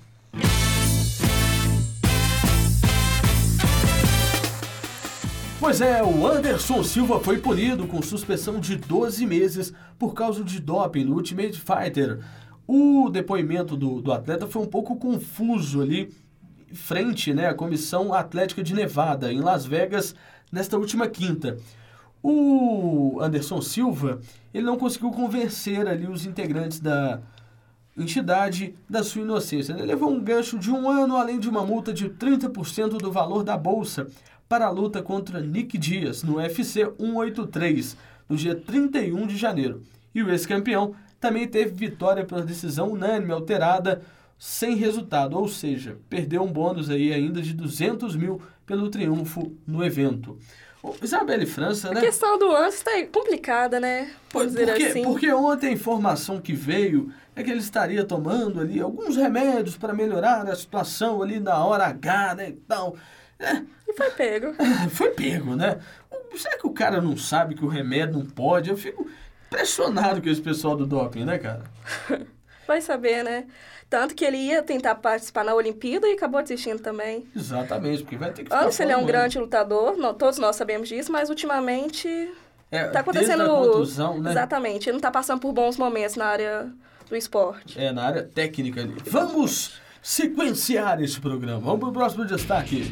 Pois 5.59 5.81
é, 5.81 6.03
o 6.03 6.27
Anderson 6.27 6.83
Silva 6.83 7.19
foi 7.19 7.38
punido 7.38 7.88
com 7.88 8.01
suspensão 8.01 8.59
de 8.59 8.75
12 8.75 9.25
meses 9.25 9.74
por 9.97 10.13
causa 10.13 10.43
de 10.43 10.59
doping 10.59 11.05
no 11.05 11.15
Ultimate 11.15 11.59
Fighter. 11.59 12.19
O 12.67 13.10
depoimento 13.10 13.75
do, 13.75 14.01
do 14.01 14.12
atleta 14.12 14.48
foi 14.48 14.62
um 14.62 14.67
pouco 14.67 14.95
confuso 14.95 15.81
ali 15.81 16.12
frente 16.74 17.34
né, 17.34 17.48
à 17.48 17.53
Comissão 17.53 18.13
Atlética 18.13 18.63
de 18.63 18.74
Nevada, 18.74 19.31
em 19.31 19.39
Las 19.39 19.65
Vegas, 19.65 20.15
nesta 20.51 20.77
última 20.77 21.07
quinta. 21.07 21.57
O 22.22 23.19
Anderson 23.22 23.62
Silva, 23.62 24.19
ele 24.53 24.65
não 24.65 24.77
conseguiu 24.77 25.12
convencer 25.12 25.88
ali 25.88 26.07
os 26.07 26.25
integrantes 26.25 26.79
da 26.79 27.22
entidade 27.98 28.75
da 28.89 29.03
sua 29.03 29.22
inocência. 29.22 29.74
Ele 29.74 29.84
levou 29.84 30.12
um 30.12 30.19
gancho 30.19 30.60
de 30.60 30.72
um 30.72 30.89
ano, 30.89 31.15
além 31.15 31.39
de 31.39 31.48
uma 31.48 31.65
multa 31.65 31.93
de 31.93 32.10
30% 32.10 32.98
do 32.98 33.12
valor 33.12 33.43
da 33.43 33.55
bolsa 33.55 34.07
para 34.50 34.65
a 34.65 34.72
luta 34.72 35.01
contra 35.01 35.39
Nick 35.39 35.77
Dias 35.77 36.24
no 36.24 36.36
UFC 36.38 36.91
183, 37.00 37.95
no 38.27 38.36
dia 38.36 38.55
31 38.55 39.27
de 39.27 39.38
janeiro. 39.38 39.84
E 40.13 40.22
o 40.22 40.29
ex-campeão 40.29 40.95
também 41.19 41.48
teve 41.48 41.72
vitória 41.72 42.25
por 42.25 42.43
decisão 42.43 42.91
unânime 42.91 43.31
alterada 43.31 44.01
sem 44.38 44.75
resultado, 44.75 45.38
ou 45.38 45.48
seja, 45.48 45.98
perdeu 46.10 46.43
um 46.43 46.51
bônus 46.51 46.89
aí 46.89 47.13
ainda 47.13 47.41
de 47.41 47.53
200 47.53 48.15
mil 48.15 48.41
pelo 48.65 48.89
triunfo 48.89 49.55
no 49.65 49.84
evento. 49.84 50.38
Isabelle 51.01 51.45
França, 51.45 51.91
né? 51.91 52.00
A 52.00 52.03
questão 52.03 52.38
do 52.38 52.48
lance 52.48 52.77
está 52.77 52.91
complicada, 53.12 53.79
né? 53.79 54.12
Dizer 54.34 54.67
porque, 54.67 54.84
assim. 54.84 55.03
porque 55.03 55.31
ontem 55.31 55.69
a 55.69 55.72
informação 55.72 56.39
que 56.39 56.53
veio 56.53 57.12
é 57.36 57.43
que 57.43 57.50
ele 57.50 57.60
estaria 57.60 58.03
tomando 58.05 58.62
ali 58.62 58.79
alguns 58.79 59.15
remédios 59.15 59.77
para 59.77 59.93
melhorar 59.93 60.48
a 60.48 60.55
situação 60.55 61.24
ali 61.24 61.39
na 61.39 61.63
hora 61.63 61.86
H, 61.86 62.36
né? 62.36 62.50
Então, 62.50 62.93
é, 63.39 63.62
e 63.88 63.93
foi 63.93 64.12
pego. 64.12 64.53
foi 64.91 65.10
pego, 65.12 65.55
né? 65.55 65.79
Será 66.36 66.57
que 66.57 66.67
o 66.67 66.74
cara 66.74 67.01
não 67.01 67.17
sabe 67.17 67.55
que 67.55 67.65
o 67.65 67.67
remédio 67.67 68.19
não 68.19 68.25
pode? 68.25 68.69
Eu 68.69 68.77
fico 68.77 69.07
impressionado 69.55 70.21
com 70.21 70.29
esse 70.29 70.41
pessoal 70.41 70.75
do 70.75 70.85
doping, 70.85 71.24
né, 71.24 71.38
cara? 71.38 71.63
Vai 72.67 72.81
saber, 72.81 73.24
né? 73.24 73.45
Tanto 73.89 74.15
que 74.15 74.25
ele 74.25 74.38
ia 74.38 74.63
tentar 74.63 74.95
participar 74.95 75.45
na 75.45 75.53
Olimpíada 75.53 76.07
e 76.07 76.13
acabou 76.13 76.41
desistindo 76.41 76.81
também. 76.81 77.25
Exatamente, 77.35 78.01
porque 78.01 78.17
vai 78.17 78.33
ter 78.33 78.43
que 78.43 78.51
Antes 78.51 78.79
ele 78.79 78.91
é 78.91 78.97
um 78.97 79.05
grande 79.05 79.38
lutador, 79.38 79.95
não, 79.95 80.12
todos 80.12 80.39
nós 80.39 80.55
sabemos 80.55 80.89
disso, 80.89 81.12
mas 81.12 81.29
ultimamente 81.29 82.33
é, 82.71 82.85
tá 82.85 83.01
acontecendo. 83.01 83.45
Contusão, 83.45 84.19
né? 84.19 84.31
Exatamente, 84.31 84.89
ele 84.89 84.93
não 84.93 84.97
está 84.97 85.12
passando 85.12 85.39
por 85.39 85.53
bons 85.53 85.77
momentos 85.77 86.15
na 86.15 86.25
área 86.25 86.74
do 87.07 87.15
esporte. 87.15 87.79
É, 87.79 87.91
na 87.91 88.03
área 88.03 88.24
técnica 88.24 88.81
ali. 88.81 88.95
Vamos 89.05 89.79
sequenciar 90.01 91.00
esse 91.03 91.21
programa. 91.21 91.59
Vamos 91.59 91.79
para 91.79 91.89
o 91.89 91.93
próximo 91.93 92.25
destaque. 92.25 92.91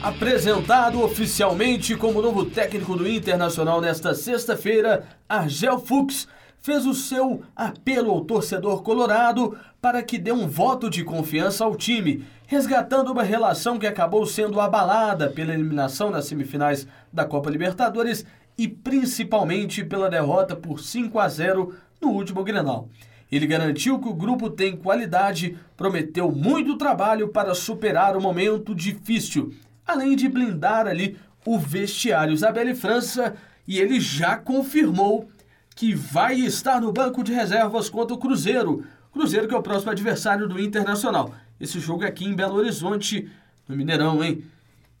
Apresentado 0.00 1.02
oficialmente 1.02 1.96
como 1.96 2.22
novo 2.22 2.44
técnico 2.44 2.94
do 2.94 3.08
Internacional 3.08 3.80
nesta 3.80 4.14
sexta-feira, 4.14 5.04
Argel 5.28 5.80
Fuchs 5.80 6.28
fez 6.60 6.86
o 6.86 6.94
seu 6.94 7.42
apelo 7.54 8.12
ao 8.12 8.24
torcedor 8.24 8.84
colorado 8.84 9.58
para 9.82 10.00
que 10.00 10.16
dê 10.16 10.30
um 10.30 10.46
voto 10.46 10.88
de 10.88 11.02
confiança 11.02 11.64
ao 11.64 11.74
time, 11.74 12.24
resgatando 12.46 13.10
uma 13.10 13.24
relação 13.24 13.76
que 13.76 13.88
acabou 13.88 14.24
sendo 14.24 14.60
abalada 14.60 15.30
pela 15.30 15.52
eliminação 15.52 16.10
nas 16.10 16.26
semifinais 16.26 16.86
da 17.12 17.24
Copa 17.24 17.50
Libertadores 17.50 18.24
e 18.56 18.68
principalmente 18.68 19.82
pela 19.82 20.08
derrota 20.08 20.54
por 20.54 20.78
5 20.78 21.18
a 21.18 21.28
0 21.28 21.74
no 22.00 22.10
último 22.10 22.44
Grenal. 22.44 22.88
Ele 23.30 23.48
garantiu 23.48 23.98
que 23.98 24.08
o 24.08 24.14
grupo 24.14 24.48
tem 24.48 24.76
qualidade, 24.76 25.58
prometeu 25.76 26.30
muito 26.30 26.78
trabalho 26.78 27.28
para 27.28 27.52
superar 27.52 28.16
o 28.16 28.22
momento 28.22 28.74
difícil, 28.74 29.52
além 29.88 30.14
de 30.14 30.28
blindar 30.28 30.86
ali 30.86 31.16
o 31.44 31.58
vestiário 31.58 32.34
Isabelle 32.34 32.74
França, 32.74 33.34
e 33.66 33.78
ele 33.78 33.98
já 33.98 34.36
confirmou 34.36 35.28
que 35.74 35.94
vai 35.94 36.34
estar 36.34 36.80
no 36.80 36.92
banco 36.92 37.24
de 37.24 37.32
reservas 37.32 37.88
contra 37.88 38.14
o 38.14 38.18
Cruzeiro. 38.18 38.84
Cruzeiro 39.10 39.48
que 39.48 39.54
é 39.54 39.58
o 39.58 39.62
próximo 39.62 39.90
adversário 39.90 40.46
do 40.46 40.60
Internacional. 40.60 41.32
Esse 41.58 41.80
jogo 41.80 42.04
é 42.04 42.06
aqui 42.06 42.24
em 42.24 42.34
Belo 42.34 42.56
Horizonte, 42.56 43.30
no 43.66 43.74
Mineirão, 43.74 44.22
hein? 44.22 44.44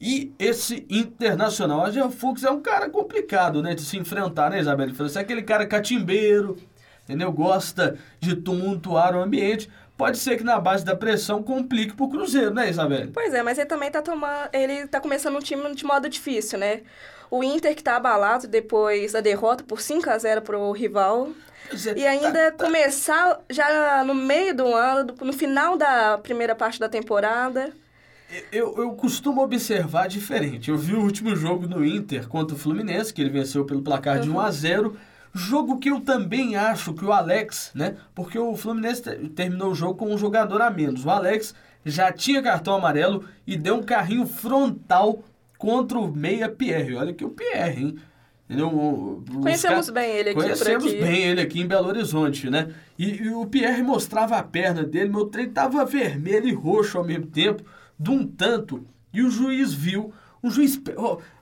E 0.00 0.32
esse 0.38 0.86
Internacional, 0.88 1.84
a 1.84 1.90
Jean 1.90 2.10
Fux 2.10 2.44
é 2.44 2.50
um 2.50 2.60
cara 2.60 2.88
complicado, 2.88 3.62
né, 3.62 3.74
de 3.74 3.82
se 3.82 3.98
enfrentar, 3.98 4.50
né, 4.50 4.60
Isabel? 4.60 4.94
Você 4.94 5.18
é 5.18 5.22
aquele 5.22 5.42
cara 5.42 5.66
catimbeiro, 5.66 6.56
entendeu? 7.04 7.32
Gosta 7.32 7.98
de 8.20 8.36
tumultuar 8.36 9.14
o 9.14 9.22
ambiente. 9.22 9.68
Pode 9.98 10.16
ser 10.18 10.36
que 10.36 10.44
na 10.44 10.60
base 10.60 10.84
da 10.84 10.94
pressão 10.94 11.42
complique 11.42 11.92
pro 11.92 12.08
Cruzeiro, 12.08 12.54
né, 12.54 12.70
Isabel? 12.70 13.08
Pois 13.12 13.34
é, 13.34 13.42
mas 13.42 13.58
ele 13.58 13.66
também 13.66 13.90
tá 13.90 14.00
tomando, 14.00 14.48
ele 14.52 14.86
tá 14.86 15.00
começando 15.00 15.34
um 15.34 15.40
time 15.40 15.74
de 15.74 15.84
modo 15.84 16.08
difícil, 16.08 16.56
né? 16.56 16.82
O 17.28 17.42
Inter 17.42 17.74
que 17.74 17.82
tá 17.82 17.96
abalado 17.96 18.46
depois 18.46 19.12
da 19.12 19.20
derrota 19.20 19.64
por 19.64 19.80
5 19.80 20.08
a 20.08 20.16
0 20.16 20.42
pro 20.42 20.70
rival. 20.70 21.30
É, 21.72 21.98
e 21.98 22.06
ainda 22.06 22.52
tá, 22.52 22.52
tá. 22.52 22.64
começar 22.64 23.40
já 23.50 24.04
no 24.04 24.14
meio 24.14 24.54
do 24.54 24.72
ano, 24.72 25.12
no 25.20 25.32
final 25.32 25.76
da 25.76 26.16
primeira 26.16 26.54
parte 26.54 26.78
da 26.78 26.88
temporada. 26.88 27.72
Eu, 28.52 28.76
eu 28.78 28.92
costumo 28.92 29.42
observar 29.42 30.06
diferente. 30.06 30.70
Eu 30.70 30.78
vi 30.78 30.94
o 30.94 31.00
último 31.00 31.34
jogo 31.34 31.66
no 31.66 31.84
Inter 31.84 32.28
contra 32.28 32.54
o 32.54 32.58
Fluminense, 32.58 33.12
que 33.12 33.20
ele 33.20 33.30
venceu 33.30 33.64
pelo 33.64 33.82
placar 33.82 34.18
uhum. 34.18 34.22
de 34.22 34.30
1 34.30 34.40
a 34.40 34.50
0 34.52 34.96
Jogo 35.38 35.78
que 35.78 35.90
eu 35.90 36.00
também 36.00 36.56
acho 36.56 36.92
que 36.92 37.04
o 37.04 37.12
Alex, 37.12 37.70
né? 37.74 37.96
Porque 38.14 38.38
o 38.38 38.56
Fluminense 38.56 39.02
terminou 39.36 39.70
o 39.70 39.74
jogo 39.74 39.94
com 39.94 40.12
um 40.12 40.18
jogador 40.18 40.60
a 40.60 40.68
menos. 40.68 41.04
O 41.04 41.10
Alex 41.10 41.54
já 41.84 42.12
tinha 42.12 42.42
cartão 42.42 42.74
amarelo 42.74 43.24
e 43.46 43.56
deu 43.56 43.76
um 43.76 43.82
carrinho 43.82 44.26
frontal 44.26 45.22
contra 45.56 45.98
o 45.98 46.12
meia 46.12 46.48
Pierre. 46.48 46.96
Olha 46.96 47.14
que 47.14 47.24
o 47.24 47.30
Pierre, 47.30 47.82
hein? 47.82 47.96
Entendeu? 48.48 49.22
Conhecemos 49.42 49.90
bem 49.90 50.10
ele 50.10 50.30
aqui 50.30 50.40
Conhecemos 50.40 50.92
bem 50.92 51.22
ele 51.22 51.40
aqui 51.40 51.60
em 51.60 51.66
Belo 51.66 51.88
Horizonte, 51.88 52.48
né? 52.48 52.74
E, 52.98 53.22
e 53.22 53.30
o 53.30 53.46
Pierre 53.46 53.82
mostrava 53.82 54.38
a 54.38 54.42
perna 54.42 54.82
dele, 54.82 55.10
meu 55.10 55.26
trem 55.26 55.50
tava 55.50 55.84
vermelho 55.84 56.48
e 56.48 56.54
roxo 56.54 56.98
ao 56.98 57.04
mesmo 57.04 57.26
tempo 57.26 57.62
de 58.00 58.10
um 58.10 58.26
tanto, 58.26 58.86
e 59.12 59.22
o 59.22 59.30
juiz 59.30 59.72
viu. 59.72 60.12
O 60.42 60.50
juiz. 60.50 60.80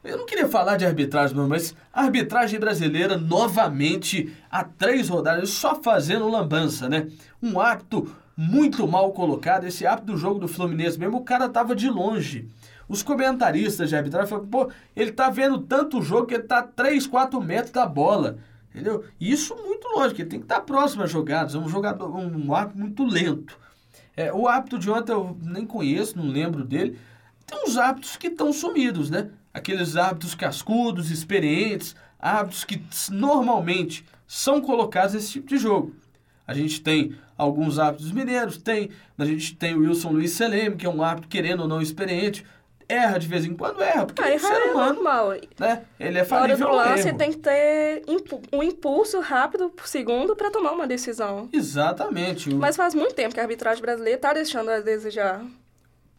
Eu 0.03 0.19
não 0.19 0.27
queria 0.27 0.49
falar 0.49 0.77
de 0.77 0.87
arbitragem, 0.87 1.37
não, 1.37 1.49
mas 1.49 1.75
arbitragem 1.93 2.59
brasileira, 2.59 3.17
novamente, 3.17 4.35
há 4.51 4.65
três 4.65 5.09
rodadas, 5.09 5.51
só 5.51 5.81
fazendo 5.83 6.29
lambança, 6.29 6.89
né? 6.89 7.09
Um 7.43 7.61
árbitro 7.61 8.11
muito 8.37 8.87
mal 8.87 9.13
colocado. 9.13 9.65
Esse 9.65 9.87
árbitro 9.87 10.15
do 10.15 10.19
jogo 10.19 10.39
do 10.39 10.49
Fluminense 10.49 10.99
mesmo, 10.99 11.19
o 11.19 11.25
cara 11.25 11.49
tava 11.49 11.75
de 11.75 11.89
longe. 11.89 12.49
Os 12.89 13.03
comentaristas 13.03 13.89
de 13.89 13.97
arbitragem 13.97 14.29
falaram, 14.29 14.49
pô, 14.49 14.71
ele 14.95 15.13
tá 15.13 15.29
vendo 15.29 15.59
tanto 15.59 16.03
jogo 16.03 16.27
que 16.27 16.35
ele 16.35 16.45
tá 16.45 16.63
3, 16.63 17.07
4 17.07 17.41
metros 17.41 17.73
da 17.73 17.87
bola. 17.87 18.39
Entendeu? 18.71 19.05
Isso 19.21 19.57
muito 19.57 19.89
lógico, 19.89 20.21
ele 20.21 20.29
tem 20.29 20.39
que 20.39 20.45
estar 20.45 20.57
tá 20.57 20.61
próximo 20.61 21.03
às 21.03 21.11
jogadas. 21.11 21.55
É 21.55 21.59
um 21.59 21.69
jogador, 21.69 22.15
um 22.15 22.55
árbitro 22.55 22.81
muito 22.81 23.05
lento. 23.05 23.59
É, 24.17 24.33
o 24.33 24.49
hábito 24.49 24.79
de 24.79 24.91
ontem 24.91 25.13
eu 25.13 25.37
nem 25.43 25.67
conheço, 25.67 26.17
não 26.17 26.27
lembro 26.27 26.65
dele. 26.65 26.99
Tem 27.47 27.63
uns 27.65 27.77
hábitos 27.77 28.17
que 28.17 28.27
estão 28.27 28.53
sumidos, 28.53 29.09
né? 29.09 29.31
Aqueles 29.55 29.97
hábitos 29.97 30.35
cascudos, 30.35 31.11
experientes, 31.11 31.95
hábitos 32.19 32.65
que 32.65 32.83
normalmente 33.11 34.05
são 34.27 34.61
colocados 34.61 35.15
nesse 35.15 35.33
tipo 35.33 35.49
de 35.49 35.59
jogo. 35.59 35.95
A 36.47 36.55
gente 36.55 36.81
tem 36.81 37.17
alguns 37.37 37.79
hábitos 37.79 38.11
mineiros, 38.13 38.57
tem, 38.59 38.91
a 39.19 39.25
gente 39.25 39.55
tem 39.57 39.75
o 39.75 39.81
Wilson 39.81 40.11
Luiz 40.11 40.33
Seleme, 40.33 40.77
que 40.77 40.87
é 40.87 40.89
um 40.89 41.03
hábito 41.03 41.29
querendo 41.29 41.61
ou 41.61 41.69
não 41.69 41.81
experiente, 41.81 42.45
erra 42.89 43.19
de 43.19 43.27
vez 43.27 43.45
em 43.45 43.55
quando, 43.55 43.83
erra, 43.83 44.07
porque 44.07 44.23
ah, 44.23 44.31
é 44.31 44.39
ser 44.39 44.71
humano, 44.71 44.91
é 44.91 44.93
normal. 44.93 45.31
Né? 45.59 45.83
Ele 45.99 46.19
é 46.19 46.25
falível 46.25 46.69
hora 46.69 46.85
do 46.85 46.91
lance 46.91 47.13
tem 47.15 47.33
que 47.33 47.39
ter 47.39 48.03
um 48.53 48.63
impulso 48.63 49.21
rápido 49.21 49.71
por 49.71 49.87
segundo 49.89 50.37
para 50.37 50.51
tomar 50.51 50.73
uma 50.73 50.87
decisão. 50.87 51.49
Exatamente. 51.53 52.55
Mas 52.55 52.77
faz 52.77 52.95
muito 52.95 53.15
tempo 53.15 53.35
que 53.35 53.41
a 53.41 53.43
arbitragem 53.43 53.83
brasileira 53.83 54.17
está 54.17 54.33
deixando 54.33 54.71
a 54.71 54.81
desejar. 54.81 55.45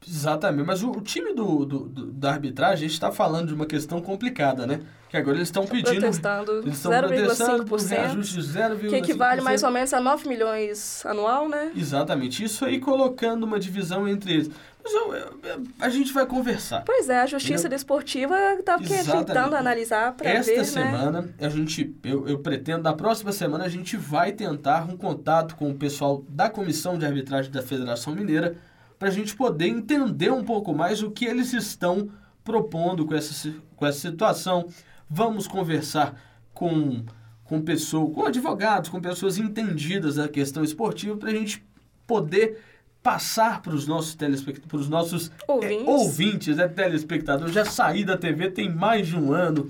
Exatamente, 0.05 0.65
mas 0.65 0.83
o, 0.83 0.91
o 0.91 1.01
time 1.01 1.33
do, 1.33 1.65
do, 1.65 1.79
do, 1.79 2.11
da 2.11 2.31
arbitragem, 2.31 2.75
a 2.75 2.77
gente 2.77 2.93
está 2.93 3.11
falando 3.11 3.47
de 3.47 3.53
uma 3.53 3.65
questão 3.65 4.01
complicada, 4.01 4.67
né? 4.67 4.81
Que 5.09 5.17
agora 5.17 5.37
eles 5.37 5.47
estão 5.47 5.65
pedindo. 5.65 6.01
Protestando 6.01 6.61
0,5%. 6.63 8.89
Que 8.89 8.95
equivale 8.95 9.41
mais 9.41 9.63
ou 9.63 9.71
menos 9.71 9.93
a 9.93 10.01
9 10.01 10.27
milhões 10.27 11.05
anual, 11.05 11.47
né? 11.47 11.71
Exatamente. 11.75 12.43
Isso 12.43 12.65
aí 12.65 12.79
colocando 12.79 13.45
uma 13.45 13.57
divisão 13.57 14.05
entre 14.07 14.33
eles. 14.33 14.51
Mas 14.83 14.93
eu, 14.93 15.13
eu, 15.13 15.31
a 15.79 15.89
gente 15.89 16.11
vai 16.13 16.25
conversar. 16.25 16.83
Pois 16.85 17.09
é, 17.09 17.19
a 17.19 17.25
Justiça 17.25 17.69
Desportiva 17.69 18.35
está 18.53 18.77
tentando 18.77 19.55
analisar 19.55 20.13
para 20.13 20.29
ver, 20.29 20.37
Esta 20.37 20.55
né? 20.55 20.63
semana, 20.63 21.29
a 21.39 21.49
gente, 21.49 21.95
eu, 22.03 22.27
eu 22.27 22.39
pretendo, 22.39 22.83
na 22.83 22.93
próxima 22.93 23.31
semana, 23.31 23.65
a 23.65 23.69
gente 23.69 23.97
vai 23.97 24.33
tentar 24.33 24.87
um 24.89 24.95
contato 24.95 25.55
com 25.55 25.69
o 25.69 25.75
pessoal 25.75 26.23
da 26.29 26.49
Comissão 26.49 26.97
de 26.97 27.05
Arbitragem 27.05 27.51
da 27.51 27.61
Federação 27.61 28.13
Mineira 28.13 28.55
para 28.97 29.09
a 29.09 29.11
gente 29.11 29.35
poder 29.35 29.67
entender 29.67 30.31
um 30.31 30.43
pouco 30.43 30.73
mais 30.73 31.03
o 31.03 31.11
que 31.11 31.25
eles 31.25 31.53
estão 31.53 32.09
propondo 32.43 33.05
com 33.05 33.13
essa, 33.13 33.53
com 33.75 33.85
essa 33.85 33.99
situação. 33.99 34.67
Vamos 35.09 35.47
conversar 35.47 36.19
com, 36.53 37.03
com 37.43 37.61
pessoas, 37.61 38.13
com 38.13 38.25
advogados, 38.25 38.89
com 38.89 38.99
pessoas 38.99 39.37
entendidas 39.37 40.15
da 40.15 40.27
questão 40.27 40.63
esportiva 40.63 41.15
para 41.17 41.29
a 41.29 41.33
gente 41.33 41.63
poder 42.05 42.59
passar 43.03 43.61
para 43.61 43.73
os 43.73 43.87
nossos 43.87 44.15
telespectadores, 44.15 44.67
para 44.67 44.79
os 44.79 44.89
nossos 44.89 45.31
ouvintes, 45.47 45.87
é, 45.87 45.89
ouvintes 45.89 46.57
né, 46.57 46.67
telespectadores. 46.67 47.53
Já 47.53 47.63
saí 47.63 48.03
da 48.03 48.17
TV 48.17 48.49
tem 48.49 48.73
mais 48.73 49.07
de 49.07 49.15
um 49.15 49.31
ano. 49.31 49.69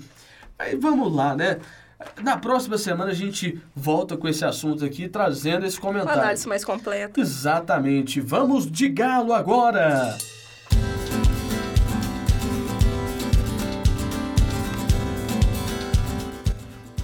Aí 0.58 0.74
vamos 0.74 1.14
lá, 1.14 1.36
né? 1.36 1.58
Na 2.22 2.36
próxima 2.36 2.78
semana 2.78 3.10
a 3.10 3.14
gente 3.14 3.60
volta 3.74 4.16
com 4.16 4.28
esse 4.28 4.44
assunto 4.44 4.84
aqui, 4.84 5.08
trazendo 5.08 5.66
esse 5.66 5.80
comentário. 5.80 6.14
Uma 6.14 6.22
análise 6.22 6.48
mais 6.48 6.64
completa. 6.64 7.20
Exatamente. 7.20 8.20
Vamos 8.20 8.70
de 8.70 8.88
galo 8.88 9.32
agora! 9.32 10.16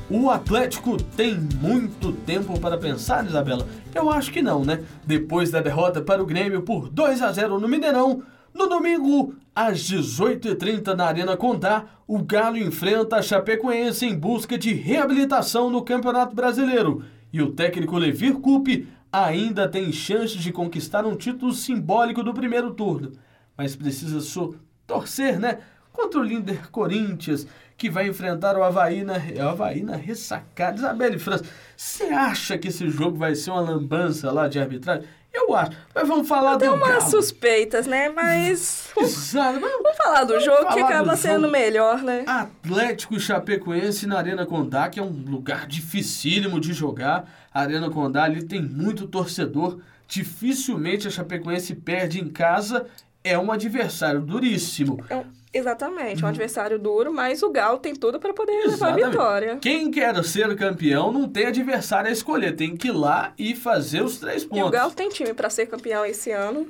O 0.09 0.31
Atlético 0.31 1.03
tem 1.03 1.35
muito 1.35 2.13
tempo 2.13 2.61
para 2.61 2.79
pensar, 2.79 3.27
Isabela? 3.27 3.67
Eu 3.93 4.09
acho 4.11 4.31
que 4.31 4.43
não, 4.43 4.65
né? 4.65 4.85
Depois 5.05 5.51
da 5.51 5.61
derrota 5.61 6.01
para 6.01 6.23
o 6.23 6.27
Grêmio 6.27 6.63
por 6.63 6.89
2 6.89 7.21
a 7.21 7.33
0 7.33 7.59
no 7.59 7.67
Mineirão, 7.67 8.23
no 8.55 8.69
domingo, 8.69 9.35
às 9.55 9.79
18h30 9.89 10.95
na 10.95 11.07
Arena 11.07 11.37
Condá, 11.37 11.85
o 12.07 12.19
Galo 12.23 12.57
enfrenta 12.57 13.17
a 13.17 13.23
Chapecoense 13.23 14.05
em 14.05 14.19
busca 14.19 14.59
de 14.59 14.73
reabilitação 14.73 15.71
no 15.71 15.83
Campeonato 15.83 16.35
Brasileiro. 16.35 17.05
E 17.33 17.41
o 17.41 17.53
técnico 17.53 17.97
Levir 17.97 18.35
Coupe 18.35 18.89
ainda 19.13 19.69
tem 19.69 19.93
chances 19.93 20.43
de 20.43 20.51
conquistar 20.51 21.07
um 21.07 21.15
título 21.15 21.53
simbólico 21.53 22.23
do 22.23 22.35
primeiro 22.35 22.75
turno. 22.75 23.13
Mas 23.57 23.77
precisa 23.77 24.21
só 24.21 24.51
torcer, 24.87 25.39
né? 25.39 25.59
Contra 25.93 26.19
o 26.19 26.25
líder 26.25 26.69
Corinthians, 26.71 27.47
que 27.77 27.89
vai 27.89 28.09
enfrentar 28.09 28.57
o 28.57 28.65
Havaí 28.65 29.05
na, 29.05 29.15
o 29.15 29.49
Havaí 29.49 29.85
na 29.85 29.95
ressacada. 29.95 30.77
Isabelle 30.77 31.19
França, 31.21 31.45
você 31.77 32.05
acha 32.05 32.59
que 32.59 32.69
esse 32.69 32.89
jogo 32.91 33.17
vai 33.17 33.37
ser 33.37 33.53
uma 33.53 33.61
lambança 33.61 34.33
lá 34.33 34.49
de 34.49 34.59
arbitragem? 34.59 35.05
Eu 35.35 35.53
acho. 35.55 35.73
Mas 35.93 36.07
vamos 36.07 36.29
falar 36.29 36.57
Tem 36.59 36.69
do 36.69 36.77
umas 36.77 36.89
Galo. 36.89 37.11
suspeitas, 37.11 37.87
né? 37.89 38.09
Mas... 38.09 38.89
Exato. 38.97 39.59
Vamos, 39.59 39.83
vamos 39.83 39.97
falar 39.99 40.23
do 40.25 40.29
vamos 40.29 40.45
jogo 40.45 40.63
falar 40.63 40.75
que 40.75 40.81
acaba 40.81 41.17
sendo 41.17 41.41
jogo. 41.43 41.53
melhor, 41.53 42.03
né? 42.03 42.25
Atlético 42.27 43.15
e 43.17 43.21
Chapecoense 43.21 44.07
na 44.07 44.17
Arena 44.17 44.47
Condá, 44.47 44.89
que 44.89 45.01
é 45.01 45.03
um 45.03 45.25
lugar 45.27 45.67
dificílimo 45.67 46.61
de 46.61 46.73
jogar. 46.73 47.29
A 47.53 47.61
Arena 47.63 47.91
Condá 47.91 48.23
ali 48.25 48.45
tem 48.45 48.63
muito 48.63 49.09
torcedor. 49.09 49.81
Dificilmente 50.07 51.09
a 51.09 51.11
Chapecoense 51.11 51.75
perde 51.75 52.21
em 52.21 52.29
casa. 52.29 52.87
É 53.25 53.39
um 53.39 53.51
adversário 53.51 54.21
duríssimo. 54.21 55.03
É 55.09 55.17
um 55.17 55.25
Exatamente, 55.55 56.21
um 56.21 56.25
uhum. 56.25 56.31
adversário 56.31 56.81
duro, 56.81 57.13
mas 57.13 57.41
o 57.41 57.49
Galo 57.49 57.79
tem 57.79 57.95
tudo 57.95 58.19
para 58.19 58.35
poder 58.35 58.53
Exatamente. 58.65 58.97
levar 58.97 59.07
a 59.07 59.11
vitória. 59.11 59.57
Quem 59.59 59.89
quer 59.89 60.25
ser 60.25 60.57
campeão 60.57 61.13
não 61.13 61.29
tem 61.29 61.47
adversário 61.47 62.11
a 62.11 62.13
escolher, 62.13 62.57
tem 62.57 62.77
que 62.77 62.89
ir 62.89 62.93
lá 62.93 63.33
e 63.39 63.55
fazer 63.55 64.03
os 64.03 64.19
três 64.19 64.45
pontos. 64.45 64.59
E 64.59 64.63
o 64.65 64.71
Galo 64.71 64.91
tem 64.91 65.09
time 65.09 65.33
para 65.33 65.49
ser 65.49 65.67
campeão 65.67 66.05
esse 66.05 66.33
ano. 66.33 66.67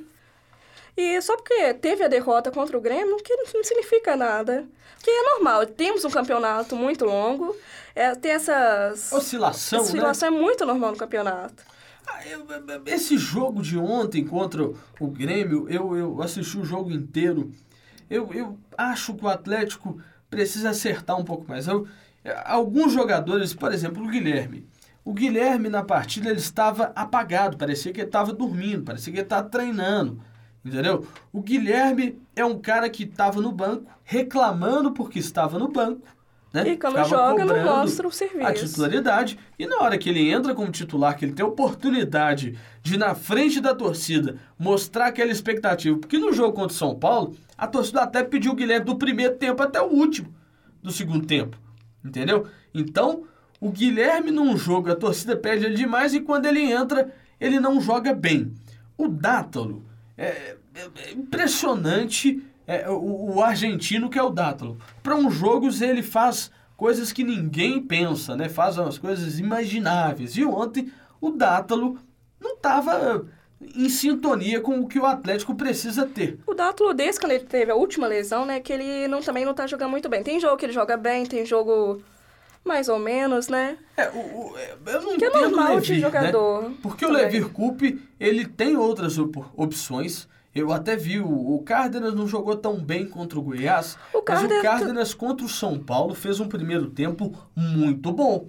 E 0.95 1.19
só 1.23 1.35
porque 1.35 1.73
teve 1.73 2.03
a 2.03 2.07
derrota 2.07 2.51
contra 2.51 2.77
o 2.77 2.81
Grêmio, 2.81 3.17
que 3.17 3.35
não 3.35 3.63
significa 3.63 4.15
nada. 4.15 4.63
Que 5.01 5.09
é 5.09 5.23
normal, 5.33 5.65
temos 5.65 6.05
um 6.05 6.11
campeonato 6.11 6.75
muito 6.75 7.05
longo, 7.05 7.55
é, 7.95 8.13
tem 8.13 8.31
essas... 8.33 9.11
Oscilação, 9.11 9.79
Essa 9.79 9.89
oscilação 9.89 10.31
né? 10.31 10.37
é 10.37 10.39
muito 10.39 10.63
normal 10.65 10.91
no 10.91 10.97
campeonato. 10.97 11.63
Ah, 12.07 12.19
esse 12.85 13.17
jogo 13.17 13.61
de 13.61 13.77
ontem 13.77 14.23
contra 14.25 14.63
o 14.99 15.07
Grêmio, 15.07 15.67
eu, 15.69 15.95
eu 15.95 16.21
assisti 16.21 16.57
o 16.57 16.65
jogo 16.65 16.91
inteiro. 16.91 17.51
Eu, 18.09 18.33
eu 18.33 18.59
acho 18.77 19.13
que 19.15 19.25
o 19.25 19.29
Atlético 19.29 19.99
precisa 20.29 20.69
acertar 20.71 21.19
um 21.19 21.23
pouco 21.25 21.45
mais. 21.47 21.67
Eu- 21.67 21.87
alguns 22.45 22.93
jogadores, 22.93 23.53
por 23.53 23.73
exemplo, 23.73 24.03
o 24.03 24.07
Guilherme. 24.09 24.67
O 25.03 25.13
Guilherme 25.13 25.69
na 25.69 25.83
partida 25.83 26.29
ele 26.29 26.39
estava 26.39 26.91
apagado, 26.95 27.57
parecia 27.57 27.93
que 27.93 28.01
ele 28.01 28.07
estava 28.07 28.33
dormindo, 28.33 28.83
parecia 28.83 29.13
que 29.13 29.19
ele 29.19 29.25
estava 29.25 29.47
treinando. 29.49 30.19
Entendeu? 30.63 31.07
O 31.31 31.41
Guilherme 31.41 32.19
é 32.35 32.43
um 32.43 32.59
cara 32.59 32.89
que 32.89 33.03
estava 33.03 33.39
no 33.39 33.51
banco, 33.51 33.85
reclamando 34.03 34.91
porque 34.91 35.19
estava 35.19 35.59
no 35.59 35.67
banco. 35.67 36.01
Né? 36.55 36.69
E 36.69 36.77
quando 36.77 36.93
Ficava 36.93 37.09
joga, 37.09 37.43
não 37.43 37.63
mostra 37.65 38.07
o 38.07 38.11
serviço. 38.13 38.47
A 38.47 38.53
titularidade. 38.53 39.37
E 39.59 39.67
na 39.67 39.81
hora 39.81 39.97
que 39.97 40.07
ele 40.09 40.31
entra 40.31 40.55
como 40.55 40.71
titular, 40.71 41.17
que 41.17 41.25
ele 41.25 41.33
tem 41.33 41.43
a 41.45 41.49
oportunidade 41.49 42.57
de, 42.81 42.97
na 42.97 43.13
frente 43.13 43.59
da 43.59 43.75
torcida, 43.75 44.37
mostrar 44.57 45.07
aquela 45.07 45.31
expectativa. 45.33 45.97
Porque 45.99 46.17
no 46.17 46.31
jogo 46.31 46.53
contra 46.53 46.73
o 46.73 46.77
São 46.77 46.95
Paulo, 46.95 47.35
a 47.57 47.67
torcida 47.67 48.03
até 48.03 48.23
pediu 48.23 48.53
o 48.53 48.55
Guilherme 48.55 48.85
do 48.85 48.95
primeiro 48.95 49.35
tempo 49.35 49.61
até 49.61 49.81
o 49.81 49.87
último 49.87 50.33
do 50.81 50.93
segundo 50.93 51.25
tempo. 51.25 51.57
Entendeu? 52.05 52.47
Então, 52.73 53.23
o 53.59 53.69
Guilherme 53.69 54.31
num 54.31 54.55
jogo, 54.55 54.89
a 54.89 54.95
torcida 54.95 55.35
pede 55.35 55.65
ele 55.65 55.75
demais 55.75 56.13
e 56.13 56.21
quando 56.21 56.45
ele 56.45 56.61
entra, 56.71 57.13
ele 57.37 57.59
não 57.59 57.81
joga 57.81 58.13
bem. 58.13 58.53
O 58.97 59.09
Dátalo, 59.09 59.83
é, 60.17 60.55
é- 60.73 60.89
é 61.09 61.11
impressionante 61.11 62.41
é, 62.67 62.89
o, 62.89 63.35
o 63.35 63.43
argentino 63.43 64.09
que 64.09 64.17
é 64.19 64.23
o 64.23 64.29
Dátalo. 64.29 64.77
Para 65.03 65.15
uns 65.15 65.33
jogos 65.33 65.81
ele 65.81 66.01
faz 66.03 66.51
coisas 66.77 67.11
que 67.11 67.23
ninguém 67.23 67.81
pensa, 67.81 68.35
né? 68.35 68.49
Faz 68.49 68.77
umas 68.77 68.97
coisas 68.97 69.39
imagináveis. 69.39 70.35
E 70.37 70.43
ontem 70.45 70.91
o 71.21 71.31
Dátalo 71.31 71.97
não 72.39 72.55
estava 72.55 73.25
em 73.75 73.87
sintonia 73.89 74.59
com 74.59 74.79
o 74.79 74.87
que 74.87 74.99
o 74.99 75.05
Atlético 75.05 75.55
precisa 75.55 76.05
ter. 76.05 76.37
O 76.45 76.53
Dátulo, 76.53 76.93
desde 76.93 77.19
quando 77.21 77.31
ele 77.31 77.45
teve 77.45 77.71
a 77.71 77.75
última 77.75 78.05
lesão, 78.05 78.45
né, 78.45 78.59
que 78.59 78.71
ele 78.73 79.07
não, 79.07 79.21
também 79.21 79.45
não 79.45 79.53
tá 79.53 79.65
jogando 79.65 79.89
muito 79.91 80.09
bem. 80.09 80.21
Tem 80.21 80.39
jogo 80.39 80.57
que 80.57 80.65
ele 80.65 80.73
joga 80.73 80.97
bem, 80.97 81.25
tem 81.25 81.45
jogo 81.45 82.01
mais 82.63 82.89
ou 82.89 82.99
menos, 82.99 83.47
né? 83.47 83.77
É, 83.95 84.09
o, 84.09 84.17
o- 84.51 84.57
é, 84.57 84.75
eu 84.87 85.01
não 85.03 85.17
Que 85.17 85.25
é 85.25 85.29
normal 85.29 85.77
o 85.77 85.81
de 85.81 85.93
Levir, 85.93 86.01
jogador 86.01 86.63
Né? 86.63 86.75
Porque 86.81 87.05
o 87.05 87.07
também. 87.07 87.23
Levir 87.23 87.49
Coupe, 87.51 88.01
ele 88.19 88.45
tem 88.45 88.75
outras 88.75 89.17
op- 89.17 89.45
opções. 89.55 90.27
Eu 90.55 90.71
até 90.71 90.95
vi, 90.95 91.19
o, 91.19 91.27
o 91.55 91.61
Cárdenas 91.63 92.15
não 92.15 92.25
jogou 92.27 92.55
tão 92.55 92.77
bem 92.79 93.05
contra 93.05 93.37
o 93.37 93.41
Goiás, 93.41 93.97
O 94.13 94.17
mas 94.17 94.17
o 94.17 94.21
Cárdenas- 94.23 94.61
Cárdenas 94.63 95.13
contra 95.13 95.45
o 95.45 95.49
São 95.49 95.77
Paulo 95.77 96.15
fez 96.15 96.39
um 96.39 96.47
primeiro 96.47 96.89
tempo 96.89 97.37
muito 97.53 98.09
bom. 98.13 98.47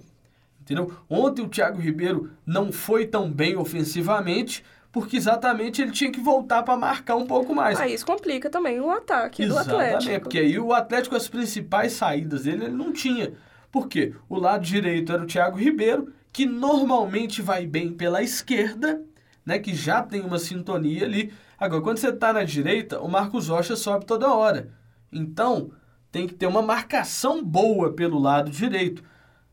Entendeu? 0.61 0.91
Ontem 1.09 1.41
o 1.41 1.49
Thiago 1.49 1.79
Ribeiro 1.79 2.31
não 2.45 2.71
foi 2.71 3.05
tão 3.05 3.29
bem 3.31 3.57
ofensivamente, 3.57 4.63
porque 4.91 5.17
exatamente 5.17 5.81
ele 5.81 5.91
tinha 5.91 6.11
que 6.11 6.19
voltar 6.19 6.63
para 6.63 6.75
marcar 6.77 7.15
um 7.17 7.25
pouco 7.27 7.53
mais. 7.53 7.79
Aí 7.79 7.93
isso 7.93 8.05
complica 8.05 8.49
também 8.49 8.79
o 8.79 8.89
ataque 8.89 9.45
do 9.45 9.53
Exatamente, 9.53 9.93
Atlético. 9.95 10.19
porque 10.21 10.39
aí 10.39 10.57
o 10.59 10.73
Atlético, 10.73 11.15
as 11.15 11.27
principais 11.27 11.93
saídas 11.93 12.43
dele, 12.43 12.65
ele 12.65 12.73
não 12.75 12.91
tinha. 12.93 13.33
Por 13.71 13.87
quê? 13.87 14.13
O 14.29 14.39
lado 14.39 14.63
direito 14.63 15.11
era 15.11 15.23
o 15.23 15.27
Thiago 15.27 15.57
Ribeiro, 15.57 16.11
que 16.33 16.45
normalmente 16.45 17.41
vai 17.41 17.65
bem 17.65 17.91
pela 17.91 18.21
esquerda, 18.23 19.01
né? 19.45 19.59
Que 19.59 19.73
já 19.75 20.01
tem 20.01 20.21
uma 20.21 20.39
sintonia 20.39 21.05
ali. 21.05 21.31
Agora, 21.59 21.81
quando 21.81 21.97
você 21.97 22.11
tá 22.11 22.31
na 22.31 22.43
direita, 22.43 22.99
o 22.99 23.07
Marcos 23.07 23.47
Rocha 23.47 23.75
sobe 23.75 24.05
toda 24.05 24.33
hora. 24.33 24.69
Então, 25.11 25.71
tem 26.11 26.27
que 26.27 26.33
ter 26.33 26.45
uma 26.45 26.61
marcação 26.61 27.43
boa 27.43 27.91
pelo 27.93 28.19
lado 28.19 28.51
direito. 28.51 29.03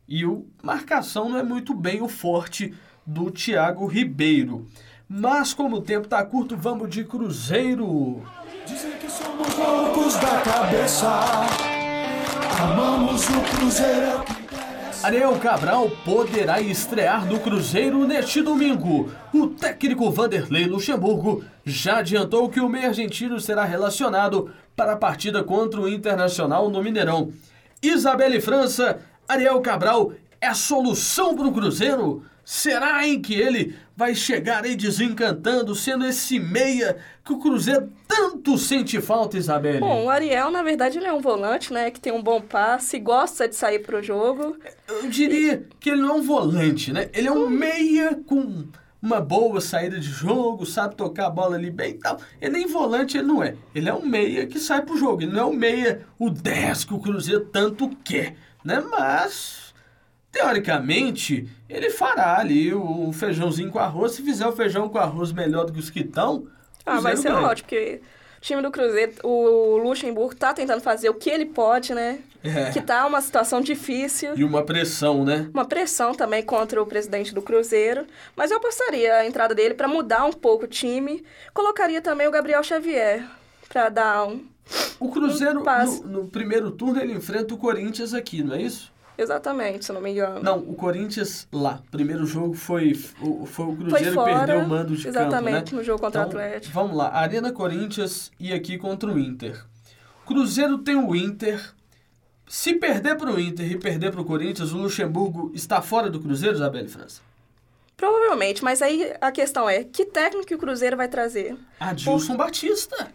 E 0.06 0.26
o 0.26 0.46
marcação 0.62 1.28
não 1.30 1.38
é 1.38 1.42
muito 1.42 1.74
bem 1.74 2.02
o 2.02 2.08
forte 2.08 2.74
do 3.06 3.30
Thiago 3.30 3.86
Ribeiro. 3.86 4.66
Mas 5.08 5.54
como 5.54 5.76
o 5.76 5.82
tempo 5.82 6.08
tá 6.08 6.24
curto, 6.24 6.56
vamos 6.56 6.90
de 6.90 7.04
Cruzeiro. 7.04 8.22
Dizem 8.66 8.92
que 8.92 9.10
somos 9.10 9.56
loucos 9.56 10.14
da 10.16 10.40
cabeça. 10.40 11.08
Amamos 12.60 13.28
o 13.28 13.40
Cruzeiro. 13.56 14.33
Ariel 15.04 15.38
Cabral 15.38 15.90
poderá 16.02 16.62
estrear 16.62 17.26
no 17.26 17.38
Cruzeiro 17.38 18.06
neste 18.06 18.40
domingo. 18.40 19.12
O 19.34 19.48
técnico 19.48 20.10
Vanderlei 20.10 20.64
Luxemburgo 20.64 21.44
já 21.62 21.98
adiantou 21.98 22.48
que 22.48 22.58
o 22.58 22.70
meio 22.70 22.86
argentino 22.86 23.38
será 23.38 23.64
relacionado 23.64 24.50
para 24.74 24.94
a 24.94 24.96
partida 24.96 25.44
contra 25.44 25.78
o 25.78 25.86
Internacional 25.86 26.70
no 26.70 26.82
Mineirão. 26.82 27.30
Isabelle 27.82 28.40
França, 28.40 28.98
Ariel 29.28 29.60
Cabral 29.60 30.10
é 30.40 30.54
solução 30.54 31.36
para 31.36 31.48
o 31.48 31.52
Cruzeiro? 31.52 32.22
Será 32.42 33.06
em 33.06 33.20
que 33.20 33.34
ele 33.34 33.76
vai 33.96 34.14
chegar 34.14 34.64
aí 34.64 34.74
desencantando, 34.74 35.74
sendo 35.74 36.04
esse 36.04 36.38
meia 36.38 36.96
que 37.24 37.32
o 37.32 37.38
Cruzeiro 37.38 37.92
tanto 38.08 38.58
sente 38.58 39.00
falta, 39.00 39.38
Isabelle? 39.38 39.80
Bom, 39.80 40.04
o 40.04 40.10
Ariel, 40.10 40.50
na 40.50 40.62
verdade, 40.62 40.98
ele 40.98 41.06
é 41.06 41.12
um 41.12 41.20
volante, 41.20 41.72
né? 41.72 41.90
Que 41.90 42.00
tem 42.00 42.12
um 42.12 42.22
bom 42.22 42.40
passe, 42.40 42.98
gosta 42.98 43.48
de 43.48 43.54
sair 43.54 43.80
pro 43.80 44.02
jogo. 44.02 44.56
Eu 44.88 45.08
diria 45.08 45.66
que 45.78 45.90
ele 45.90 46.02
não 46.02 46.10
é 46.10 46.14
um 46.14 46.22
volante, 46.22 46.92
né? 46.92 47.08
Ele 47.12 47.28
é 47.28 47.32
um 47.32 47.48
meia 47.48 48.14
com 48.26 48.66
uma 49.00 49.20
boa 49.20 49.60
saída 49.60 50.00
de 50.00 50.08
jogo, 50.08 50.64
sabe 50.64 50.96
tocar 50.96 51.26
a 51.26 51.30
bola 51.30 51.56
ali 51.56 51.70
bem 51.70 51.90
e 51.90 51.98
tal. 51.98 52.18
Ele 52.40 52.52
nem 52.52 52.66
volante 52.66 53.18
ele 53.18 53.26
não 53.26 53.42
é. 53.42 53.54
Ele 53.74 53.88
é 53.88 53.94
um 53.94 54.04
meia 54.04 54.46
que 54.46 54.58
sai 54.58 54.80
pro 54.82 54.96
jogo. 54.96 55.22
Ele 55.22 55.32
não 55.32 55.40
é 55.40 55.44
um 55.44 55.52
meia, 55.52 56.06
o 56.18 56.30
10 56.30 56.84
que 56.86 56.94
o 56.94 56.98
Cruzeiro 56.98 57.44
tanto 57.44 57.90
quer, 58.02 58.34
né? 58.64 58.82
Mas, 58.90 59.63
teoricamente, 60.34 61.48
ele 61.68 61.90
fará 61.90 62.38
ali 62.38 62.74
o 62.74 63.12
feijãozinho 63.12 63.70
com 63.70 63.78
arroz. 63.78 64.12
Se 64.12 64.22
fizer 64.22 64.46
o 64.46 64.52
feijão 64.52 64.88
com 64.88 64.98
arroz 64.98 65.32
melhor 65.32 65.64
do 65.66 65.72
que 65.72 65.78
os 65.78 65.90
que 65.90 66.00
estão, 66.00 66.46
Ah, 66.84 67.00
vai 67.00 67.16
ser 67.16 67.30
ganha. 67.32 67.46
ótimo, 67.46 67.68
porque 67.68 68.00
o 68.38 68.40
time 68.40 68.60
do 68.62 68.70
Cruzeiro, 68.70 69.12
o 69.22 69.78
Luxemburgo 69.78 70.34
tá 70.34 70.52
tentando 70.52 70.80
fazer 70.82 71.08
o 71.08 71.14
que 71.14 71.30
ele 71.30 71.46
pode, 71.46 71.94
né? 71.94 72.18
É. 72.42 72.70
Que 72.72 72.82
tá 72.82 73.06
uma 73.06 73.22
situação 73.22 73.60
difícil. 73.62 74.36
E 74.36 74.44
uma 74.44 74.62
pressão, 74.62 75.24
né? 75.24 75.48
Uma 75.54 75.64
pressão 75.64 76.14
também 76.14 76.42
contra 76.42 76.82
o 76.82 76.86
presidente 76.86 77.34
do 77.34 77.40
Cruzeiro. 77.40 78.04
Mas 78.36 78.50
eu 78.50 78.58
apostaria 78.58 79.14
a 79.14 79.26
entrada 79.26 79.54
dele 79.54 79.72
para 79.72 79.88
mudar 79.88 80.26
um 80.26 80.32
pouco 80.32 80.66
o 80.66 80.68
time. 80.68 81.24
Colocaria 81.54 82.02
também 82.02 82.28
o 82.28 82.30
Gabriel 82.30 82.62
Xavier 82.62 83.24
para 83.68 83.88
dar 83.88 84.26
um. 84.26 84.44
O 85.00 85.10
Cruzeiro, 85.10 85.60
Um 85.60 85.64
no, 85.64 86.22
no 86.22 86.28
primeiro 86.28 86.70
turno, 86.70 87.00
ele 87.00 87.12
enfrenta 87.14 87.54
o 87.54 87.58
Corinthians 87.58 88.12
aqui, 88.14 88.42
não 88.42 88.54
é 88.56 88.62
isso? 88.62 88.92
Exatamente, 89.16 89.84
se 89.84 89.92
não 89.92 90.00
me 90.00 90.10
engano. 90.10 90.40
Não, 90.42 90.58
o 90.58 90.74
Corinthians 90.74 91.46
lá. 91.52 91.80
Primeiro 91.90 92.26
jogo 92.26 92.54
foi, 92.54 92.92
o- 93.20 93.46
foi 93.46 93.66
o 93.66 93.68
Foi 93.68 93.76
Cruzeiro 93.76 94.08
que 94.10 94.14
fora, 94.14 94.34
perdeu 94.46 94.60
o 94.60 94.68
mando 94.68 94.96
de 94.96 95.06
exatamente, 95.08 95.54
campo, 95.56 95.70
né? 95.72 95.78
no 95.78 95.84
jogo 95.84 96.00
contra 96.00 96.20
o 96.22 96.26
Então, 96.26 96.40
Atlético. 96.40 96.74
Vamos 96.74 96.96
lá, 96.96 97.10
Arena 97.14 97.52
Corinthians 97.52 98.32
e 98.40 98.52
aqui 98.52 98.76
contra 98.76 99.08
o 99.08 99.18
Inter. 99.18 99.64
Cruzeiro 100.26 100.78
tem 100.78 100.96
o 100.96 101.14
Inter. 101.14 101.72
Se 102.48 102.74
perder 102.74 103.16
para 103.16 103.30
o 103.30 103.38
Inter 103.40 103.70
e 103.70 103.78
perder 103.78 104.10
para 104.10 104.20
o 104.20 104.24
Corinthians, 104.24 104.72
o 104.72 104.78
Luxemburgo 104.78 105.50
está 105.54 105.80
fora 105.80 106.10
do 106.10 106.20
Cruzeiro, 106.20 106.56
Isabelle 106.56 106.88
França? 106.88 107.20
Provavelmente, 107.96 108.62
mas 108.64 108.82
aí 108.82 109.14
a 109.20 109.30
questão 109.30 109.68
é, 109.68 109.84
que 109.84 110.04
técnico 110.04 110.52
o 110.54 110.58
Cruzeiro 110.58 110.96
vai 110.96 111.06
trazer? 111.08 111.56
Adilson 111.78 112.36
Batista. 112.36 113.08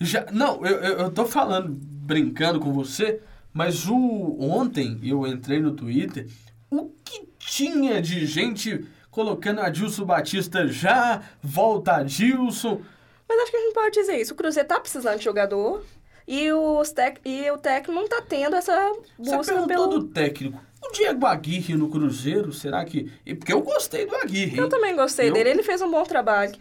Já, 0.00 0.26
não, 0.30 0.64
eu, 0.64 0.76
eu, 0.76 0.98
eu 0.98 1.10
tô 1.10 1.24
falando, 1.24 1.70
brincando 1.70 2.60
com 2.60 2.72
você, 2.72 3.20
mas 3.58 3.88
o 3.88 4.36
ontem 4.38 5.00
eu 5.02 5.26
entrei 5.26 5.58
no 5.58 5.72
Twitter, 5.72 6.28
o 6.70 6.92
que 7.04 7.28
tinha 7.40 8.00
de 8.00 8.24
gente 8.24 8.86
colocando 9.10 9.60
Adilson 9.60 10.04
Batista 10.04 10.68
já, 10.68 11.20
volta 11.42 11.96
Adilson. 11.96 12.80
Mas 13.28 13.40
acho 13.40 13.50
que 13.50 13.56
a 13.56 13.60
gente 13.60 13.74
pode 13.74 14.00
dizer 14.00 14.16
isso. 14.20 14.32
O 14.32 14.36
Cruzeiro 14.36 14.68
tá 14.68 14.78
precisando 14.78 15.18
de 15.18 15.24
jogador 15.24 15.84
e, 16.24 16.52
os 16.52 16.92
tec... 16.92 17.18
e 17.24 17.50
o 17.50 17.58
técnico 17.58 18.00
não 18.00 18.06
tá 18.06 18.22
tendo 18.22 18.54
essa 18.54 18.92
Você 19.18 19.36
busca 19.36 19.52
perguntou 19.54 19.88
pelo... 19.88 19.98
do 19.98 20.04
técnico. 20.06 20.60
O 20.80 20.92
Diego 20.92 21.26
Aguirre 21.26 21.74
no 21.74 21.90
Cruzeiro, 21.90 22.52
será 22.52 22.84
que... 22.84 23.10
Porque 23.40 23.52
eu 23.52 23.60
gostei 23.60 24.06
do 24.06 24.14
Aguirre, 24.14 24.52
hein? 24.52 24.58
Eu 24.58 24.68
também 24.68 24.94
gostei 24.94 25.30
Eu- 25.30 25.32
dele, 25.32 25.50
ele 25.50 25.64
fez 25.64 25.82
um 25.82 25.90
bom 25.90 26.04
trabalho. 26.04 26.54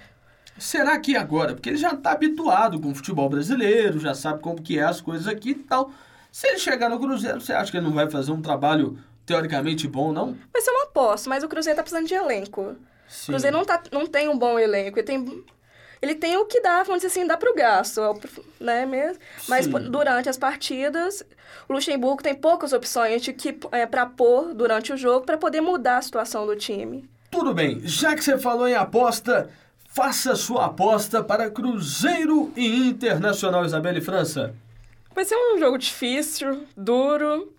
Será 0.57 0.97
que 0.99 1.15
agora? 1.15 1.53
Porque 1.53 1.69
ele 1.69 1.77
já 1.77 1.91
está 1.91 2.13
habituado 2.13 2.81
com 2.81 2.89
o 2.89 2.95
futebol 2.95 3.29
brasileiro, 3.29 3.99
já 3.99 4.15
sabe 4.15 4.41
como 4.41 4.59
que 4.59 4.79
é 4.79 4.83
as 4.83 4.99
coisas 4.99 5.27
aqui 5.27 5.51
e 5.51 5.53
tal. 5.53 5.91
Se 6.31 6.47
ele 6.47 6.59
chegar 6.59 6.89
no 6.89 6.99
Cruzeiro, 6.99 7.41
você 7.41 7.53
acha 7.53 7.71
que 7.71 7.77
ele 7.77 7.85
não 7.85 7.93
vai 7.93 8.09
fazer 8.09 8.31
um 8.31 8.41
trabalho 8.41 8.97
teoricamente 9.25 9.87
bom, 9.87 10.11
não? 10.13 10.37
Vai 10.53 10.61
ser 10.61 10.71
uma 10.71 10.83
aposta, 10.83 11.29
mas 11.29 11.43
o 11.43 11.47
Cruzeiro 11.49 11.75
tá 11.77 11.83
precisando 11.83 12.07
de 12.07 12.13
elenco. 12.13 12.61
O 12.61 12.77
Sim. 13.07 13.31
Cruzeiro 13.33 13.57
não, 13.57 13.65
tá, 13.65 13.81
não 13.91 14.05
tem 14.05 14.29
um 14.29 14.37
bom 14.37 14.57
elenco. 14.59 14.99
Ele 14.99 15.05
tem, 15.05 15.45
ele 16.01 16.15
tem 16.15 16.37
o 16.37 16.45
que 16.45 16.61
dá, 16.61 16.83
vamos 16.83 17.01
dizer 17.01 17.07
assim, 17.07 17.27
dá 17.27 17.35
pro 17.37 17.53
gasto, 17.55 17.99
é 18.01 18.09
o- 18.09 18.19
né, 18.59 18.85
mesmo? 18.85 19.21
Mas 19.47 19.65
Sim. 19.65 19.71
durante 19.89 20.29
as 20.29 20.37
partidas, 20.37 21.23
o 21.67 21.73
Luxemburgo 21.73 22.21
tem 22.23 22.35
poucas 22.35 22.71
opções 22.73 23.21
de 23.21 23.33
que 23.33 23.57
é, 23.71 23.85
para 23.85 24.05
pôr 24.05 24.53
durante 24.53 24.93
o 24.93 24.97
jogo 24.97 25.25
para 25.25 25.37
poder 25.37 25.61
mudar 25.61 25.97
a 25.97 26.01
situação 26.01 26.45
do 26.45 26.55
time. 26.55 27.09
Tudo 27.31 27.53
bem, 27.53 27.81
já 27.83 28.15
que 28.15 28.23
você 28.23 28.37
falou 28.37 28.67
em 28.67 28.75
aposta, 28.75 29.49
Faça 29.89 30.35
sua 30.35 30.65
aposta 30.67 31.23
para 31.23 31.49
Cruzeiro 31.49 32.51
e 32.55 32.87
Internacional 32.87 33.65
Isabelle 33.65 33.99
França. 33.99 34.53
Vai 35.17 35.25
ser 35.25 35.35
um 35.35 35.57
jogo 35.57 35.79
difícil, 35.79 36.67
duro. 36.77 37.51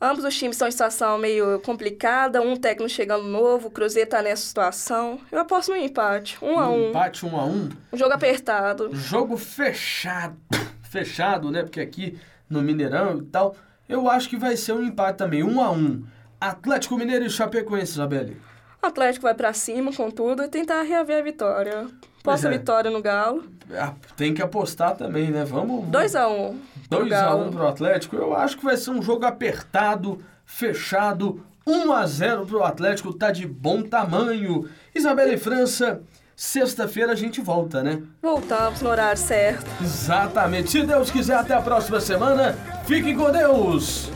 Ambos 0.00 0.24
os 0.24 0.38
times 0.38 0.54
estão 0.54 0.68
em 0.68 0.70
situação 0.70 1.18
meio 1.18 1.58
complicada, 1.58 2.40
um 2.40 2.54
técnico 2.54 2.88
chegando 2.88 3.24
novo, 3.24 3.66
o 3.66 3.70
Cruzeiro 3.72 4.08
tá 4.08 4.22
nessa 4.22 4.46
situação. 4.46 5.20
Eu 5.32 5.40
aposto 5.40 5.72
no 5.72 5.76
empate, 5.76 6.38
um 6.40 6.56
a 6.60 6.70
um. 6.70 6.90
Empate 6.90 7.26
um 7.26 7.36
a 7.36 7.44
um. 7.44 7.68
Um 7.92 7.96
jogo 7.96 8.12
apertado. 8.12 8.90
Jogo 8.94 9.36
fechado. 9.36 10.36
Fechado, 10.88 11.50
né? 11.50 11.64
Porque 11.64 11.80
aqui 11.80 12.16
no 12.48 12.62
Mineirão 12.62 13.18
e 13.18 13.22
tal, 13.22 13.56
eu 13.88 14.08
acho 14.08 14.28
que 14.28 14.36
vai 14.36 14.56
ser 14.56 14.70
um 14.70 14.84
empate 14.84 15.18
também, 15.18 15.42
um 15.42 15.60
a 15.60 15.72
um. 15.72 16.04
Atlético 16.40 16.96
Mineiro 16.96 17.24
e 17.24 17.30
Chapecoense, 17.30 17.90
Isabelle. 17.90 18.36
O 18.80 18.86
Atlético 18.86 19.24
vai 19.24 19.34
pra 19.34 19.52
cima 19.52 19.92
com 19.92 20.12
tudo 20.12 20.44
e 20.44 20.48
tentar 20.48 20.82
reaver 20.82 21.18
a 21.18 21.22
vitória. 21.22 21.88
Pois 22.26 22.40
Posta 22.40 22.48
é. 22.48 22.50
a 22.50 22.58
vitória 22.58 22.90
no 22.90 23.00
Galo. 23.00 23.44
Ah, 23.72 23.92
tem 24.16 24.34
que 24.34 24.42
apostar 24.42 24.96
também, 24.96 25.30
né? 25.30 25.44
Vamos. 25.44 25.86
2 25.86 26.16
a 26.16 26.28
1 26.28 26.32
um 26.32 26.58
pro 26.88 26.98
2 26.98 27.12
a 27.12 27.20
Galo. 27.20 27.44
1 27.46 27.50
pro 27.52 27.68
Atlético. 27.68 28.16
Eu 28.16 28.34
acho 28.34 28.58
que 28.58 28.64
vai 28.64 28.76
ser 28.76 28.90
um 28.90 29.00
jogo 29.00 29.24
apertado, 29.24 30.20
fechado. 30.44 31.40
1 31.64 31.92
a 31.92 32.04
0 32.04 32.46
pro 32.46 32.64
Atlético, 32.64 33.12
tá 33.12 33.30
de 33.30 33.46
bom 33.46 33.80
tamanho. 33.80 34.68
Isabelle 34.92 35.36
França, 35.36 36.00
sexta-feira 36.34 37.12
a 37.12 37.16
gente 37.16 37.40
volta, 37.40 37.80
né? 37.80 38.02
Voltamos 38.20 38.82
no 38.82 38.90
horário 38.90 39.18
certo. 39.18 39.64
Exatamente. 39.80 40.70
Se 40.70 40.82
Deus 40.82 41.10
quiser, 41.10 41.36
até 41.36 41.54
a 41.54 41.62
próxima 41.62 42.00
semana. 42.00 42.56
Fiquem 42.86 43.16
com 43.16 43.30
Deus. 43.30 44.10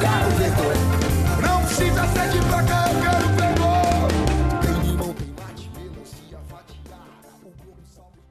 Carro 0.00 0.30
vetor. 0.32 1.00